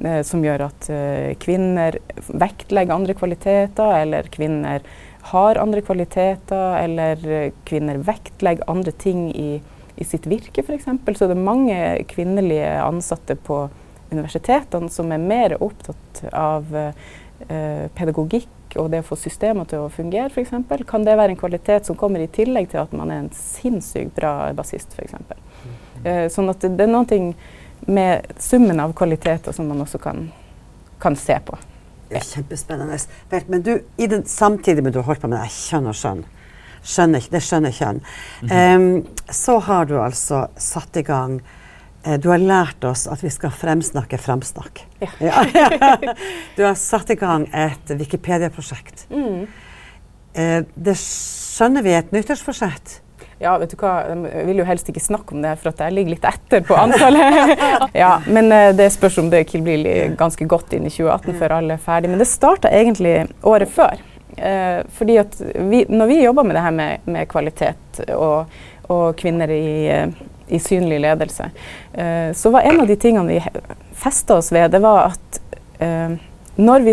Eh, 0.03 0.23
som 0.27 0.45
gjør 0.45 0.67
at 0.69 0.89
eh, 0.93 1.35
kvinner 1.43 1.99
vektlegger 2.27 2.95
andre 2.95 3.17
kvaliteter, 3.19 3.95
eller 4.03 4.31
kvinner 4.35 4.85
har 5.31 5.61
andre 5.61 5.85
kvaliteter, 5.85 6.79
eller 6.83 7.29
eh, 7.29 7.53
kvinner 7.69 8.03
vektlegger 8.05 8.69
andre 8.71 8.93
ting 8.93 9.29
i, 9.31 9.61
i 9.97 10.09
sitt 10.09 10.27
virke, 10.31 10.65
f.eks. 10.65 10.91
Så 10.91 11.31
det 11.31 11.37
er 11.37 11.47
mange 11.47 11.79
kvinnelige 12.11 12.75
ansatte 12.83 13.37
på 13.37 13.67
universitetene 14.13 14.91
som 14.93 15.13
er 15.13 15.23
mer 15.23 15.57
opptatt 15.63 16.25
av 16.33 16.69
eh, 16.77 17.89
pedagogikk 17.97 18.51
og 18.81 18.91
det 18.91 19.03
å 19.03 19.07
få 19.07 19.17
systemer 19.19 19.69
til 19.71 19.85
å 19.85 19.91
fungere, 19.93 20.31
f.eks. 20.33 20.55
Kan 20.89 21.07
det 21.07 21.17
være 21.19 21.35
en 21.35 21.41
kvalitet 21.41 21.87
som 21.87 21.99
kommer 21.99 22.23
i 22.23 22.31
tillegg 22.31 22.71
til 22.73 22.83
at 22.83 22.95
man 22.97 23.13
er 23.13 23.25
en 23.25 23.35
sinnssykt 23.37 24.15
bra 24.17 24.53
bassist, 24.57 24.97
f.eks. 24.97 25.15
Mm. 25.15 25.77
Eh, 26.05 26.25
sånn 26.33 26.51
at 26.53 26.63
det, 26.65 26.75
det 26.79 26.87
er 26.87 26.93
noen 26.93 27.11
ting 27.11 27.31
med 27.87 28.27
summen 28.39 28.81
av 28.81 28.93
kvaliteter 28.97 29.53
som 29.53 29.69
man 29.69 29.81
også 29.85 29.99
kan, 29.99 30.29
kan 31.01 31.17
se 31.17 31.39
på. 31.47 31.59
Det 32.09 32.21
er 32.21 32.27
kjempespennende. 32.29 32.99
Men 33.49 33.63
du, 33.65 33.75
den, 33.97 34.25
samtidig 34.29 34.85
med 34.85 34.93
du 34.95 35.01
har 35.01 35.09
holdt 35.09 35.25
på 35.25 35.31
med 35.31 35.41
det 35.41 35.51
kjønn 35.53 35.91
og 35.91 35.97
skjønn, 35.99 36.25
skjønner, 36.85 37.29
det 37.33 37.43
skjønner 37.43 37.75
kjønn, 37.75 38.01
mm 38.43 38.49
-hmm. 38.49 38.77
um, 38.77 39.07
så 39.31 39.59
har 39.59 39.85
du 39.85 39.99
altså 40.01 40.47
satt 40.57 40.97
i 40.97 41.03
gang 41.03 41.41
uh, 42.07 42.17
Du 42.17 42.29
har 42.29 42.39
lært 42.39 42.85
oss 42.85 43.07
at 43.07 43.25
vi 43.25 43.31
skal 43.31 43.51
fremsnakke 43.51 44.19
fremsnakk. 44.19 44.87
Ja. 45.01 45.09
ja. 45.21 45.97
du 46.57 46.65
har 46.65 46.75
satt 46.75 47.11
i 47.11 47.15
gang 47.15 47.49
et 47.53 47.91
Wikipedia-prosjekt. 47.91 49.07
Mm. 49.11 49.47
Uh, 50.39 50.65
det 50.75 50.97
skjønner 50.97 51.83
vi 51.83 51.91
er 51.91 51.99
et 51.99 52.13
nyttårsforsett. 52.13 53.01
Ja, 53.45 53.59
vet 53.61 53.75
du 53.75 53.77
hva, 53.77 53.93
jeg 54.09 54.47
vil 54.49 54.63
jo 54.63 54.65
helst 54.65 54.87
ikke 54.89 55.03
snakke 55.05 55.35
om 55.37 55.43
det, 55.45 55.51
for 55.61 55.75
at 55.75 55.83
jeg 55.85 55.93
ligger 55.93 56.15
litt 56.15 56.23
etter 56.25 56.63
på 56.65 56.77
antallet. 56.81 57.51
ja, 58.05 58.15
men 58.25 58.49
uh, 58.49 58.71
det 58.73 58.87
spørs 58.95 59.19
om 59.21 59.29
det 59.29 59.43
ikke 59.45 59.61
blir 59.67 60.15
ganske 60.17 60.47
godt 60.49 60.73
inn 60.73 60.87
i 60.89 60.93
2018 60.93 61.37
før 61.43 61.57
alle 61.59 61.77
er 61.77 61.83
ferdig. 61.85 62.09
Men 62.09 62.23
det 62.23 62.29
starta 62.31 62.73
egentlig 62.73 63.19
året 63.45 63.69
før. 63.75 64.01
Eh, 64.35 64.81
fordi 64.97 65.15
at 65.21 65.37
vi, 65.71 65.85
når 65.87 66.09
vi 66.11 66.17
jobber 66.25 66.47
med 66.49 66.57
det 66.57 66.63
her 66.65 66.73
med, 66.75 67.05
med 67.07 67.29
kvalitet 67.31 68.01
og, 68.17 68.57
og, 68.89 69.05
kvinner 69.21 69.53
i, 69.53 69.69
uh, 69.93 70.25
i 70.49 70.59
synlig 70.59 71.03
ledelse, 71.05 71.51
så 72.35 72.51
var 72.53 72.67
en 72.67 72.81
av 72.83 72.89
de 72.89 72.97
tingene 73.01 73.37
vi 73.37 73.39
festa 73.97 74.41
oss 74.41 74.51
ved, 74.53 74.67
det 74.75 74.81
var 74.85 75.15
at 75.15 75.39
når 76.61 76.85
vi 76.85 76.93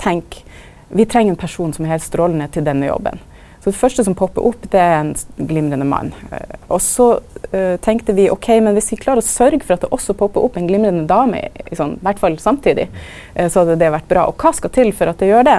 tenker 0.00 0.48
vi 0.88 1.06
trenger 1.06 1.30
en 1.32 1.38
person 1.38 1.72
som 1.72 1.84
er 1.84 1.94
helt 1.94 2.06
strålende 2.06 2.48
til 2.52 2.64
denne 2.66 2.88
jobben, 2.88 3.20
så 3.68 3.74
det 3.74 3.80
første 3.82 4.04
som 4.06 4.14
popper 4.16 4.46
opp, 4.48 4.62
det 4.72 4.80
er 4.80 4.94
en 5.02 5.10
glimrende 5.36 5.84
mann. 5.84 6.14
Uh, 6.32 6.54
og 6.72 6.80
så 6.80 7.08
uh, 7.52 7.76
tenkte 7.84 8.14
vi 8.16 8.30
ok, 8.32 8.48
men 8.64 8.72
hvis 8.78 8.94
vi 8.94 9.00
klarer 9.02 9.20
å 9.20 9.26
sørge 9.26 9.60
for 9.60 9.76
at 9.76 9.84
det 9.84 9.90
også 9.92 10.16
popper 10.16 10.46
opp 10.46 10.56
en 10.56 10.68
glimrende 10.70 11.04
dame, 11.10 11.42
i, 11.66 11.76
sånn, 11.76 11.98
hvert 12.00 12.22
fall 12.22 12.38
samtidig, 12.40 12.88
uh, 13.36 13.44
så 13.44 13.60
hadde 13.60 13.76
det 13.82 13.92
vært 13.92 14.08
bra. 14.08 14.24
Og 14.30 14.40
hva 14.40 14.54
skal 14.56 14.72
til 14.72 14.94
for 14.96 15.12
at 15.12 15.20
det 15.20 15.28
gjør 15.28 15.44
det? 15.50 15.58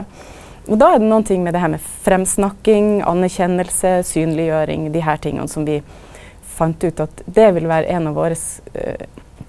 Og 0.69 0.81
da 0.81 0.91
er 0.93 1.01
det 1.01 1.09
noen 1.11 1.25
ting 1.25 1.45
med 1.45 1.53
det 1.53 1.61
her 1.61 1.69
med 1.75 1.85
fremsnakking, 2.05 2.99
anerkjennelse, 3.09 3.99
synliggjøring, 4.09 4.89
de 4.93 5.05
her 5.05 5.21
tingene 5.21 5.49
som 5.49 5.69
vi 5.69 5.79
fant 6.57 6.81
ut 6.83 7.05
at 7.05 7.23
det 7.29 7.51
vil 7.55 7.69
være 7.69 7.93
en 7.93 8.09
av 8.09 8.17
våre 8.17 8.35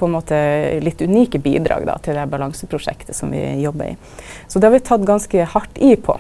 på 0.00 0.06
en 0.06 0.14
måte 0.14 0.36
litt 0.80 1.02
unike 1.04 1.40
bidrag 1.44 1.84
da, 1.84 1.98
til 2.00 2.16
det 2.16 2.24
balanseprosjektet 2.32 3.16
som 3.16 3.32
vi 3.34 3.42
jobber 3.60 3.92
i. 3.92 3.96
Så 4.48 4.56
det 4.56 4.70
har 4.70 4.72
vi 4.72 4.84
tatt 4.86 5.04
ganske 5.04 5.48
hardt 5.52 5.80
i 5.82 5.92
på. 6.00 6.16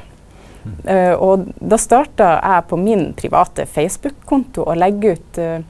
Uh, 0.64 1.14
og 1.16 1.46
da 1.56 1.78
starta 1.80 2.34
jeg 2.36 2.64
på 2.68 2.78
min 2.80 3.06
private 3.16 3.64
Facebook-konto 3.66 4.66
å 4.68 4.74
legge 4.76 5.14
ut 5.16 5.40
uh, 5.40 5.62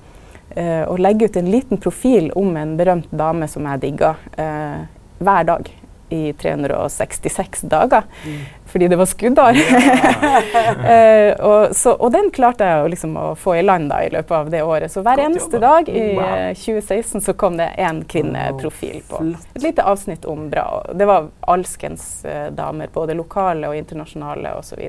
uh, 0.57 0.97
legge 0.99 1.29
ut 1.31 1.39
en 1.39 1.51
liten 1.51 1.79
profil 1.83 2.31
om 2.39 2.57
en 2.59 2.75
berømt 2.79 3.13
dame 3.15 3.47
som 3.51 3.69
jeg 3.71 3.85
digga, 3.87 4.17
hver 5.21 5.47
dag 5.47 5.71
i 6.11 6.33
366 6.33 7.61
dager. 7.61 8.03
Mm. 8.27 8.41
Fordi 8.71 8.89
det 8.89 8.97
var 8.97 9.07
skuddår. 9.07 9.57
Ja. 9.57 11.35
og, 11.49 11.73
og, 11.97 12.13
den 12.15 12.31
klarte 12.31 12.67
jeg 12.69 12.93
liksom 12.93 13.17
å 13.19 13.25
få 13.35 13.57
i 13.59 13.65
land 13.67 13.91
da, 13.91 14.03
i 14.07 14.13
løpet 14.15 14.37
av 14.37 14.51
det 14.53 14.63
året. 14.63 14.93
Så 14.93 15.03
hver 15.07 15.23
eneste 15.25 15.59
dag 15.63 15.89
i 15.91 16.05
wow. 16.19 16.53
2016 16.55 17.25
så 17.27 17.35
kom 17.35 17.59
det 17.59 17.73
én 17.79 18.05
kvinneprofil 18.07 19.03
på. 19.09 19.25
Et 19.55 19.67
lite 19.67 19.83
avsnitt 19.83 20.25
om 20.25 20.47
bra. 20.51 20.85
Det 20.95 21.09
var 21.11 21.33
alskens 21.41 22.23
damer, 22.55 22.93
både 22.95 23.19
lokale 23.19 23.73
og 23.73 23.77
internasjonale 23.81 24.55
osv. 24.61 24.87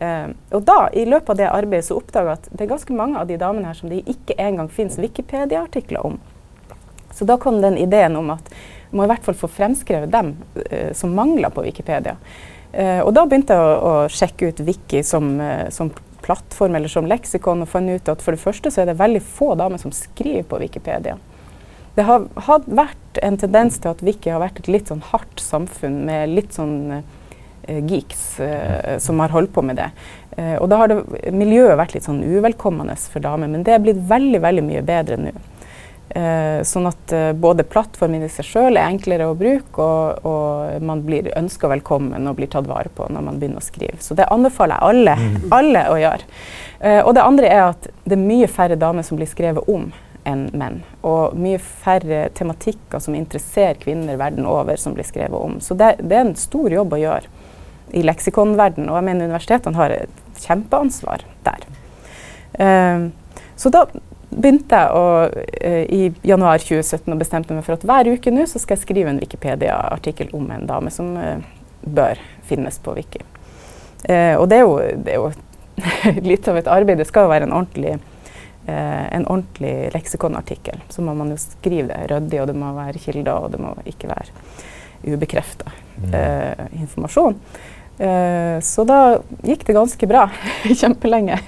Uh, 0.00 0.28
og 0.50 0.62
da, 0.62 0.90
i 0.92 1.06
løpet 1.08 1.30
av 1.30 1.36
det 1.36 1.50
arbeidet, 1.50 1.86
så 1.88 1.96
oppdaga 1.96 2.34
jeg 2.34 2.38
at 2.42 2.48
det 2.52 2.64
er 2.66 2.72
ganske 2.74 2.96
mange 2.96 3.20
av 3.20 3.28
de 3.30 3.38
damene 3.40 3.70
her 3.70 3.78
som 3.78 3.88
det 3.88 4.02
ikke 4.04 4.36
engang 4.36 4.68
fins 4.68 4.98
Wikipedia-artikler 5.00 6.04
om. 6.04 6.18
Så 7.16 7.24
da 7.24 7.38
kom 7.40 7.62
den 7.62 7.78
ideen 7.80 8.16
om 8.16 8.28
at 8.34 8.50
må 8.92 9.04
i 9.04 9.10
hvert 9.10 9.24
fall 9.26 9.38
få 9.38 9.50
fremskrevet 9.50 10.12
dem 10.12 10.34
eh, 10.68 10.92
som 10.96 11.14
mangler 11.16 11.52
på 11.54 11.64
Wikipedia. 11.66 12.16
Eh, 12.72 13.00
og 13.02 13.12
da 13.16 13.26
begynte 13.26 13.56
jeg 13.56 13.62
å, 13.62 13.76
å 13.76 13.94
sjekke 14.12 14.50
ut 14.50 14.64
Wiki 14.66 15.02
som, 15.06 15.36
som, 15.74 15.92
plattform 16.26 16.74
eller 16.74 16.90
som 16.90 17.06
leksikon, 17.06 17.60
og 17.62 17.70
fant 17.70 17.92
ut 17.92 18.08
at 18.10 18.22
for 18.24 18.34
det 18.34 18.42
første 18.42 18.72
så 18.72 18.82
er 18.82 18.88
det 18.90 18.96
veldig 18.98 19.20
få 19.22 19.52
damer 19.58 19.78
som 19.78 19.92
skriver 19.94 20.42
på 20.48 20.58
Wikipedia. 20.58 21.14
Det 21.94 22.04
har, 22.04 22.24
har 22.48 22.64
vært 22.66 23.20
en 23.22 23.38
tendens 23.38 23.78
til 23.78 23.92
at 23.92 24.02
Wiki 24.04 24.32
har 24.32 24.42
vært 24.42 24.58
et 24.60 24.72
litt 24.72 24.90
sånn 24.90 25.04
hardt 25.12 25.38
samfunn 25.40 26.00
med 26.08 26.34
litt 26.34 26.56
sånn 26.56 27.04
Eh, 27.66 27.84
geeks 27.86 28.40
eh, 28.40 28.98
som 28.98 29.20
har 29.20 29.28
holdt 29.28 29.52
på 29.52 29.62
med 29.62 29.76
det. 29.76 29.90
Eh, 30.36 30.54
og 30.54 30.68
da 30.70 30.78
har 30.78 30.90
det, 30.92 31.00
miljøet 31.34 31.74
vært 31.78 31.96
litt 31.96 32.06
sånn 32.06 32.22
uvelkommende 32.22 32.94
for 33.10 33.24
damer, 33.24 33.50
men 33.50 33.64
det 33.66 33.74
er 33.74 33.82
blitt 33.82 33.98
veldig 34.06 34.40
veldig 34.44 34.62
mye 34.68 34.82
bedre 34.86 35.18
nå. 35.18 35.32
Uh, 36.06 36.62
sånn 36.64 36.86
at 36.88 37.12
både 37.36 37.64
plattformen 37.66 38.22
i 38.22 38.30
seg 38.30 38.46
sjøl 38.46 38.78
er 38.78 38.86
enklere 38.86 39.26
å 39.26 39.34
bruke, 39.36 39.82
og, 39.82 40.22
og 40.24 40.84
man 40.86 41.02
blir 41.04 41.32
ønska 41.36 41.68
velkommen 41.72 42.30
og 42.30 42.38
blir 42.38 42.50
tatt 42.52 42.68
vare 42.70 42.92
på 42.94 43.08
når 43.10 43.26
man 43.26 43.40
begynner 43.40 43.60
å 43.60 43.66
skrive. 43.66 43.98
Så 44.00 44.14
det 44.16 44.28
anbefaler 44.32 44.78
jeg 44.78 44.94
alle, 44.94 45.16
mm. 45.18 45.36
alle 45.58 45.82
å 45.90 45.98
gjøre. 46.00 46.30
og 47.02 47.12
det 47.16 47.26
andre 47.26 47.50
er 47.50 47.62
at 47.72 47.88
det 48.04 48.16
er 48.16 48.22
mye 48.22 48.48
færre 48.48 48.78
damer 48.78 49.06
som 49.06 49.18
blir 49.18 49.28
skrevet 49.28 49.68
om 49.72 49.90
enn 50.26 50.46
menn. 50.58 50.80
Og 51.06 51.36
mye 51.38 51.58
færre 51.62 52.26
tematikker 52.36 53.02
som 53.02 53.16
interesserer 53.16 53.78
kvinner 53.80 54.18
verden 54.20 54.46
over, 54.50 54.78
som 54.80 54.96
blir 54.96 55.06
skrevet 55.06 55.36
om. 55.38 55.58
Så 55.62 55.76
det, 55.78 55.96
det 56.02 56.18
er 56.18 56.26
en 56.26 56.38
stor 56.38 56.72
jobb 56.72 56.96
å 56.96 57.00
gjøre 57.00 57.30
i 57.96 58.02
leksikonverden, 58.02 58.88
og 58.90 58.98
jeg 58.98 59.06
mener 59.06 59.30
universitetene 59.30 59.78
har 59.78 59.94
et 59.94 60.42
kjempeansvar 60.42 61.22
der. 61.46 61.66
Uh, 62.58 63.08
så 63.56 63.70
da 63.72 63.86
begynte 64.36 64.80
jeg 64.80 64.92
å, 64.94 65.04
uh, 65.32 65.84
i 65.92 66.10
januar 66.26 66.62
2017 66.62 67.12
og 67.12 67.20
bestemte 67.20 67.56
meg 67.56 67.66
for 67.66 67.76
at 67.76 67.86
hver 67.88 68.10
uke 68.12 68.32
nå 68.32 68.46
så 68.48 68.60
skal 68.62 68.76
jeg 68.76 68.84
skrive 68.84 69.12
en 69.12 69.22
Wikipedia-artikkel 69.22 70.32
om 70.36 70.50
en 70.54 70.68
dame 70.68 70.92
som 70.94 71.14
uh, 71.16 71.40
bør 71.86 72.20
finnes 72.46 72.78
på 72.82 72.94
Wiki. 72.96 73.22
og 74.06 74.44
det 74.50 74.56
er 74.56 74.62
jo, 74.62 74.74
det 75.02 75.12
er 75.12 75.18
jo 75.18 75.30
litt 76.30 76.48
av 76.48 76.58
et 76.58 76.68
arbeid. 76.70 76.98
Det 76.98 77.06
skal 77.08 77.26
jo 77.26 77.30
være 77.30 77.46
en 77.46 77.54
ordentlig, 77.54 77.96
en 78.66 79.26
ordentlig 79.26 79.90
leksikonartikkel. 79.94 80.82
Så 80.90 81.02
må 81.02 81.14
man 81.18 81.30
jo 81.34 81.38
skrive 81.42 81.88
det 81.90 82.08
ryddig, 82.10 82.40
og 82.42 82.50
det 82.50 82.56
må 82.58 82.72
være 82.74 83.02
kilder, 83.02 83.46
og 83.46 83.54
det 83.54 83.60
må 83.62 83.72
ikke 83.86 84.10
være 84.10 85.14
ubekrefta 85.14 85.70
mm. 86.02 86.14
informasjon. 86.82 87.38
Uh, 87.96 88.60
så 88.60 88.84
da 88.84 88.98
gikk 89.46 89.64
det 89.66 89.76
ganske 89.76 90.08
bra. 90.08 90.26
Kjempelenge. 90.80 91.38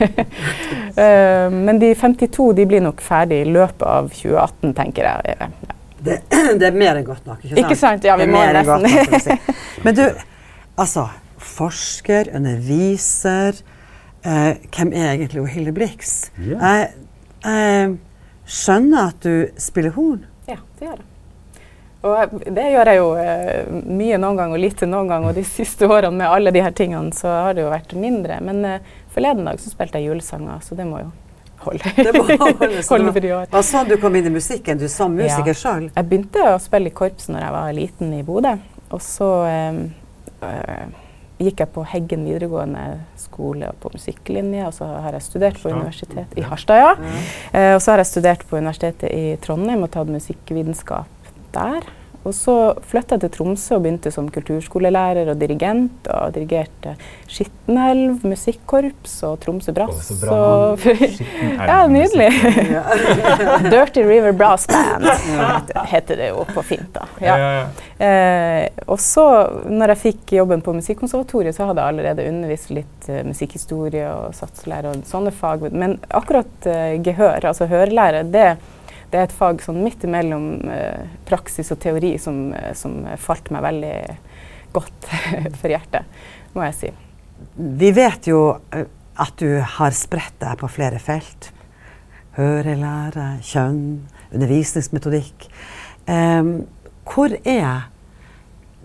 uh, 0.97 1.49
men 1.67 1.81
de 1.83 1.93
52 1.95 2.53
de 2.57 2.67
blir 2.71 2.85
nok 2.85 3.03
ferdig 3.05 3.43
i 3.45 3.51
løpet 3.53 3.85
av 3.85 4.09
2018, 4.15 4.75
tenker 4.79 5.11
jeg. 5.11 5.37
Ja. 5.37 5.51
Det, 5.99 6.21
det, 6.61 6.71
er 6.71 6.79
mer 6.79 6.97
enn 6.97 7.07
godt 7.07 7.27
nok, 7.29 7.43
ikke 7.43 7.55
sant? 7.55 7.65
Ikke 7.65 7.79
sant? 7.81 8.09
Ja, 8.09 8.17
vi 8.21 8.29
må 8.31 8.43
nesten. 8.57 8.89
Nok, 8.89 9.19
si. 9.25 9.57
Men 9.85 9.99
du, 9.99 10.05
altså 10.79 11.09
Forsker, 11.39 12.33
underviser 12.35 13.61
uh, 14.27 14.53
Hvem 14.75 14.91
er 14.91 15.13
egentlig 15.13 15.45
Hilde 15.53 15.75
Blix? 15.75 16.17
Yeah. 16.41 16.89
Jeg 17.45 17.99
skjønner 18.49 19.13
at 19.13 19.23
du 19.23 19.61
spiller 19.61 19.95
horn. 19.95 20.25
Ja, 20.49 20.59
det 20.79 20.89
gjør 20.89 20.97
jeg. 20.97 21.08
Og 22.07 22.35
det 22.47 22.65
gjør 22.71 22.91
jeg 22.93 22.99
jo 23.01 23.07
eh, 23.19 23.71
mye 23.91 24.19
noen 24.23 24.39
gang 24.39 24.53
og 24.55 24.61
lite 24.63 24.87
noen 24.87 25.09
gang. 25.11 25.25
Og 25.27 25.35
de 25.35 25.43
siste 25.47 25.89
årene 25.89 26.15
med 26.21 26.31
alle 26.31 26.53
de 26.55 26.63
her 26.63 26.75
tingene 26.77 27.15
så 27.17 27.33
har 27.49 27.57
det 27.57 27.65
jo 27.65 27.73
vært 27.73 27.95
mindre. 27.99 28.39
Men 28.45 28.63
eh, 28.67 28.93
forleden 29.15 29.49
dag 29.49 29.59
så 29.63 29.73
spilte 29.73 29.99
jeg 29.99 30.13
julesanger, 30.13 30.63
så 30.63 30.79
det 30.79 30.87
må 30.87 31.03
jo 31.03 31.11
holde. 31.65 31.95
Det 31.97 32.15
må 32.15 32.23
holde, 32.29 32.71
holde 32.93 33.17
for 33.17 33.27
i 33.27 33.35
år. 33.41 33.51
Hva 33.51 33.65
sa 33.67 33.83
du 33.89 33.97
kom 33.99 34.15
inn 34.19 34.31
i 34.31 34.35
musikken? 34.37 34.79
Du 34.79 34.87
sa 34.93 35.11
musiker 35.11 35.55
ja. 35.55 35.59
sjøl? 35.59 35.91
Jeg 35.91 36.11
begynte 36.13 36.47
å 36.53 36.63
spille 36.63 36.93
i 36.93 36.95
korps 37.03 37.31
når 37.33 37.45
jeg 37.47 37.57
var 37.59 37.77
liten 37.81 38.15
i 38.15 38.23
Bodø. 38.27 38.55
Og 38.95 39.03
så 39.05 39.33
eh, 39.51 39.83
øh, 40.47 40.87
gikk 41.43 41.61
jeg 41.63 41.71
på 41.75 41.85
Heggen 41.87 42.25
videregående 42.27 42.85
skole 43.19 43.71
på 43.83 43.91
musikklinje, 43.95 44.65
og 44.71 44.75
så 44.75 44.89
har 45.05 45.19
jeg 45.19 45.27
studert 45.27 45.61
på 45.63 45.71
universitetet 45.75 46.39
i 46.39 46.47
Harstad, 46.47 46.81
ja. 46.81 46.95
ja. 46.95 47.21
Eh, 47.53 47.75
og 47.77 47.83
så 47.83 47.93
har 47.93 48.03
jeg 48.03 48.11
studert 48.15 48.47
på 48.49 48.59
Universitetet 48.59 49.11
i 49.15 49.37
Trondheim 49.43 49.85
og 49.87 49.93
tatt 49.95 50.11
musikkvitenskap 50.11 51.18
der. 51.55 51.89
Og 52.27 52.35
så 52.35 52.55
flytta 52.91 53.17
jeg 53.17 53.23
til 53.23 53.31
Tromsø 53.39 53.77
og 53.79 53.85
begynte 53.85 54.11
som 54.13 54.27
kulturskolelærer 54.33 55.31
og 55.33 55.39
dirigent. 55.41 56.09
Og 56.13 56.35
dirigerte 56.35 56.95
Skittenelv 57.31 58.25
musikkorps 58.27 59.15
og 59.29 59.39
Tromsø 59.45 59.73
Brass. 59.77 60.11
Oh, 60.27 60.89
ja, 61.71 61.81
nydelig. 61.89 62.29
Dirty 63.73 64.05
River 64.05 64.35
Brass 64.37 64.67
Band 64.69 65.07
heter 65.89 66.21
det 66.21 66.31
jo 66.35 66.45
på 66.53 66.65
fint. 66.75 66.91
da. 66.97 67.07
Ja. 67.23 67.37
Eh, 67.99 68.67
og 68.87 69.01
så, 69.03 69.25
når 69.71 69.95
jeg 69.95 70.03
fikk 70.03 70.37
jobben 70.41 70.61
på 70.65 70.75
Musikkonservatoriet, 70.77 71.57
så 71.57 71.71
hadde 71.71 71.83
jeg 71.83 71.95
allerede 71.95 72.27
undervist 72.29 72.71
litt 72.75 73.09
uh, 73.11 73.23
musikkhistorie 73.27 74.05
og 74.07 74.37
satslære 74.37 74.93
og 74.93 75.07
sånne 75.09 75.33
fag. 75.35 75.65
Men 75.73 75.97
akkurat 76.15 76.69
uh, 76.69 76.95
gehør, 77.05 77.49
altså 77.51 77.67
hørelære, 77.71 78.27
det 78.35 78.51
det 79.11 79.19
er 79.19 79.27
et 79.29 79.35
fag 79.37 79.63
sånn 79.65 79.81
midt 79.85 80.05
imellom 80.05 80.69
eh, 80.73 81.07
praksis 81.29 81.73
og 81.73 81.81
teori 81.81 82.15
som, 82.21 82.49
eh, 82.57 82.73
som, 82.77 83.01
falt 83.21 83.49
meg 83.55 83.65
veldig 83.65 83.95
godt 84.75 85.09
for 85.61 85.73
hjertet, 85.73 86.19
må 86.55 86.67
jeg 86.69 86.77
si. 86.77 86.93
Vi 87.57 87.93
vet 87.97 88.29
jo 88.29 88.43
eh, 88.75 88.85
at 89.19 89.41
du 89.41 89.59
har 89.79 89.97
spredt 89.97 90.37
deg 90.43 90.61
på 90.61 90.71
flere 90.71 91.01
felt. 91.03 91.51
Hørelære, 92.39 93.41
kjønn, 93.43 93.81
undervisningsmetodikk. 94.31 95.49
Um, 96.07 96.53
hvor 97.09 97.33
er 97.43 97.89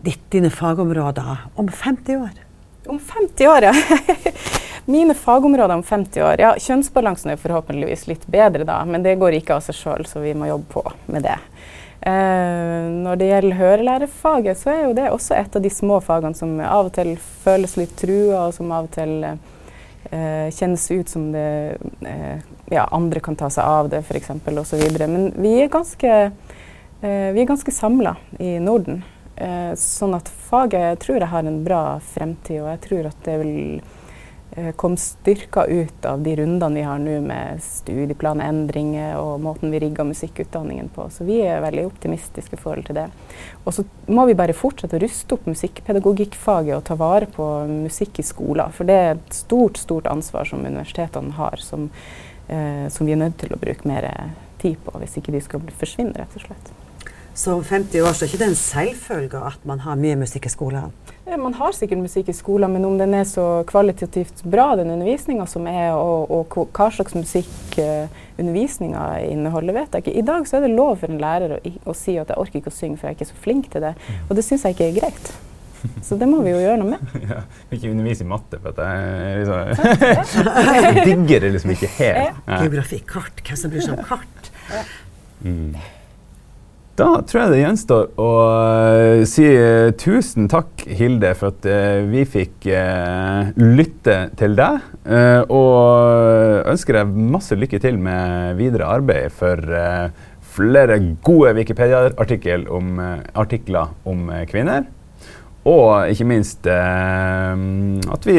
ditt, 0.04 0.24
dine 0.34 0.50
fagområder 0.52 1.46
om 1.60 1.70
50 1.70 2.18
år? 2.18 2.42
Om 2.90 2.98
50 2.98 3.52
år, 3.52 3.70
ja. 3.70 3.76
Mine 4.86 5.14
fagområder 5.14 5.76
om 5.76 5.84
50 5.84 6.24
år 6.24 6.42
Ja, 6.42 6.50
kjønnsbalansen 6.60 7.32
er 7.32 7.40
forhåpentligvis 7.40 8.08
litt 8.10 8.26
bedre 8.28 8.66
da, 8.68 8.82
men 8.86 9.06
det 9.06 9.16
går 9.22 9.38
ikke 9.38 9.56
av 9.56 9.64
seg 9.64 9.78
sjøl, 9.78 10.04
så 10.10 10.20
vi 10.24 10.34
må 10.36 10.50
jobbe 10.50 10.68
på 10.74 10.84
med 11.08 11.24
det. 11.24 11.38
Eh, 12.04 12.90
når 13.06 13.20
det 13.20 13.30
gjelder 13.30 13.60
hørelærefaget, 13.62 14.60
så 14.60 14.74
er 14.74 14.82
jo 14.84 14.98
det 14.98 15.08
også 15.14 15.38
et 15.38 15.56
av 15.56 15.64
de 15.64 15.72
små 15.72 16.02
fagene 16.04 16.36
som 16.36 16.58
av 16.60 16.90
og 16.90 16.96
til 16.98 17.14
føles 17.46 17.78
litt 17.80 17.96
trua, 18.00 18.50
og 18.50 18.58
som 18.58 18.74
av 18.76 18.90
og 18.90 18.92
til 18.98 19.14
eh, 19.24 20.52
kjennes 20.52 20.90
ut 20.92 21.16
som 21.16 21.32
det 21.32 21.48
eh, 22.04 22.44
ja, 22.74 22.84
andre 22.92 23.24
kan 23.24 23.40
ta 23.40 23.48
seg 23.54 23.64
av 23.64 23.88
det, 23.94 24.04
f.eks. 24.04 24.34
osv. 24.52 24.84
Men 25.00 25.32
vi 25.40 25.56
er 25.64 25.72
ganske, 25.72 26.14
eh, 27.08 27.44
ganske 27.48 27.72
samla 27.72 28.18
i 28.44 28.58
Norden. 28.60 29.00
Eh, 29.40 29.72
sånn 29.80 30.20
at 30.20 30.28
faget 30.28 31.00
tror 31.02 31.22
jeg 31.22 31.32
har 31.32 31.48
en 31.48 31.64
bra 31.64 31.84
fremtid, 32.14 32.60
og 32.66 32.74
jeg 32.74 32.84
tror 32.90 33.14
at 33.14 33.24
det 33.26 33.40
vil 33.42 33.56
kom 34.76 34.98
styrka 34.98 35.64
ut 35.66 36.06
av 36.06 36.22
de 36.22 36.36
rundene 36.36 36.76
vi 36.76 36.86
har 36.86 37.00
nå 37.02 37.16
med 37.26 37.62
studieplanendringer 37.64 39.16
og 39.18 39.42
måten 39.42 39.74
vi 39.74 39.80
rigger 39.82 40.06
musikkutdanningen 40.06 40.92
på. 40.94 41.08
Så 41.10 41.26
vi 41.26 41.40
er 41.42 41.64
veldig 41.64 41.88
optimistiske 41.88 42.58
i 42.58 42.62
forhold 42.62 42.86
til 42.90 43.00
det. 43.00 43.08
Og 43.64 43.74
så 43.74 43.86
må 44.14 44.28
vi 44.30 44.38
bare 44.38 44.58
fortsette 44.58 45.00
å 45.00 45.02
ruste 45.02 45.38
opp 45.38 45.48
musikkpedagogikkfaget 45.50 46.78
og 46.78 46.86
ta 46.90 46.98
vare 47.00 47.30
på 47.34 47.50
musikk 47.72 48.22
i 48.22 48.28
skolen. 48.28 48.74
For 48.76 48.90
det 48.90 49.00
er 49.00 49.12
et 49.16 49.36
stort, 49.38 49.82
stort 49.82 50.10
ansvar 50.12 50.50
som 50.50 50.66
universitetene 50.66 51.34
har, 51.40 51.58
som, 51.58 51.90
eh, 52.48 52.88
som 52.94 53.08
vi 53.08 53.18
er 53.18 53.24
nødt 53.26 53.40
til 53.42 53.54
å 53.54 53.62
bruke 53.62 53.88
mer 53.90 54.10
tid 54.62 54.78
på 54.86 55.00
hvis 55.00 55.18
ikke 55.18 55.34
de 55.36 55.42
skal 55.42 55.70
forsvinne, 55.82 56.18
rett 56.18 56.38
og 56.38 56.46
slett. 56.48 56.74
Så 57.34 57.54
om 57.54 57.64
50 57.66 58.02
år 58.06 58.14
så 58.14 58.26
er 58.26 58.30
ikke 58.30 58.44
det 58.44 58.50
en 58.52 58.60
selvfølge 58.60 59.40
at 59.42 59.64
man 59.66 59.80
har 59.82 59.98
mye 59.98 60.18
musikk 60.22 60.46
i 60.46 60.52
skolen? 60.54 60.92
Man 61.26 61.56
har 61.58 61.74
sikkert 61.74 62.02
musikk 62.04 62.28
i 62.30 62.36
skolen, 62.36 62.76
men 62.76 62.84
om 62.86 62.98
den 63.00 63.16
er 63.18 63.24
så 63.26 63.64
kvalitativt 63.66 64.44
bra, 64.46 64.74
den 64.78 64.92
undervisninga 64.94 65.48
som 65.50 65.66
er, 65.72 65.96
og, 65.96 66.30
og, 66.30 66.58
hva 66.76 66.90
slags 66.94 67.16
musikk 67.18 67.78
uh, 67.80 68.12
undervisninga 68.38 69.06
inneholder, 69.32 69.74
vet 69.80 69.96
jeg 69.96 70.04
ikke. 70.04 70.18
I 70.20 70.26
dag 70.28 70.46
så 70.50 70.60
er 70.60 70.68
det 70.68 70.76
lov 70.76 71.00
for 71.02 71.10
en 71.10 71.24
lærer 71.24 71.56
å, 71.56 71.62
å, 71.88 71.96
si 71.98 72.20
at 72.22 72.30
jeg 72.30 72.38
orker 72.44 72.60
ikke 72.60 72.74
å 72.74 72.76
synge, 72.76 73.00
for 73.00 73.10
jeg 73.10 73.16
er 73.16 73.20
ikke 73.22 73.32
så 73.32 73.42
flink 73.48 73.72
til 73.74 73.88
det. 73.88 73.96
Mm. 73.98 74.22
Og 74.28 74.38
det 74.38 74.46
syns 74.46 74.68
jeg 74.68 74.78
ikke 74.78 74.92
er 74.92 75.00
greit. 75.00 75.34
Så 76.06 76.20
det 76.20 76.30
må 76.30 76.44
vi 76.44 76.54
jo 76.54 76.62
gjøre 76.62 76.78
noe 76.84 76.94
med. 76.94 77.18
Ja, 77.34 77.42
ikke 77.74 77.90
undervise 77.96 78.28
i 78.28 78.30
matte, 78.30 78.62
for 78.62 78.76
at 78.76 78.84
jeg, 78.84 79.42
liksom, 79.42 79.98
jeg 80.84 81.08
digger 81.10 81.48
det 81.48 81.56
liksom 81.58 81.74
ikke 81.74 81.92
helt. 81.98 82.46
Ja. 82.46 82.62
Geografi, 82.62 83.02
kart. 83.10 83.42
Hvem 83.48 83.64
som 83.64 83.74
bryr 83.74 83.88
seg 83.88 83.98
om 83.98 84.08
kart? 84.12 84.54
Ja. 84.70 84.86
Mm. 85.44 85.76
Da 86.94 87.08
tror 87.26 87.40
jeg 87.40 87.50
det 87.56 87.62
gjenstår 87.64 88.10
å 88.22 88.26
uh, 88.54 89.24
si 89.26 89.48
uh, 89.50 89.90
tusen 89.98 90.46
takk, 90.52 90.84
Hilde, 90.86 91.32
for 91.40 91.50
at 91.50 91.66
uh, 91.66 92.06
vi 92.06 92.22
fikk 92.30 92.68
lytte 93.58 94.18
til 94.38 94.54
deg. 94.58 94.92
og 95.52 96.70
ønsker 96.70 97.00
deg 97.00 97.18
masse 97.34 97.58
lykke 97.58 97.80
til 97.82 97.98
med 98.00 98.54
videre 98.62 98.88
arbeid 98.94 99.34
for 99.34 99.60
flere 100.54 101.00
gode 101.26 101.56
Wikipedia-artikler 101.58 102.70
om, 102.72 103.02
om 104.08 104.32
kvinner. 104.48 104.86
Og 105.66 106.14
ikke 106.14 106.30
minst 106.30 106.68
at 106.70 108.30
vi 108.30 108.38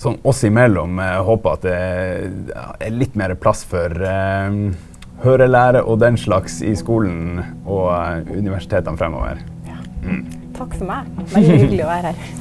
sånn 0.00 0.18
oss 0.26 0.42
imellom 0.48 0.98
håper 1.28 1.58
at 1.58 1.66
det 1.68 1.78
er 2.88 2.96
litt 2.96 3.14
mer 3.20 3.36
plass 3.38 3.62
for 3.68 3.94
hørelære 5.24 5.84
og 5.84 6.00
den 6.00 6.18
slags 6.20 6.60
i 6.64 6.74
skolen 6.78 7.40
og 7.66 8.28
universitetene 8.36 8.98
fremover. 9.00 9.42
Ja. 9.68 9.80
Mm. 10.04 10.22
Takk 10.56 10.76
for 10.76 10.88
meg. 10.88 11.10
Veldig 11.34 11.58
hyggelig 11.64 11.84
å 11.84 11.90
være 11.90 12.14
her. 12.14 12.38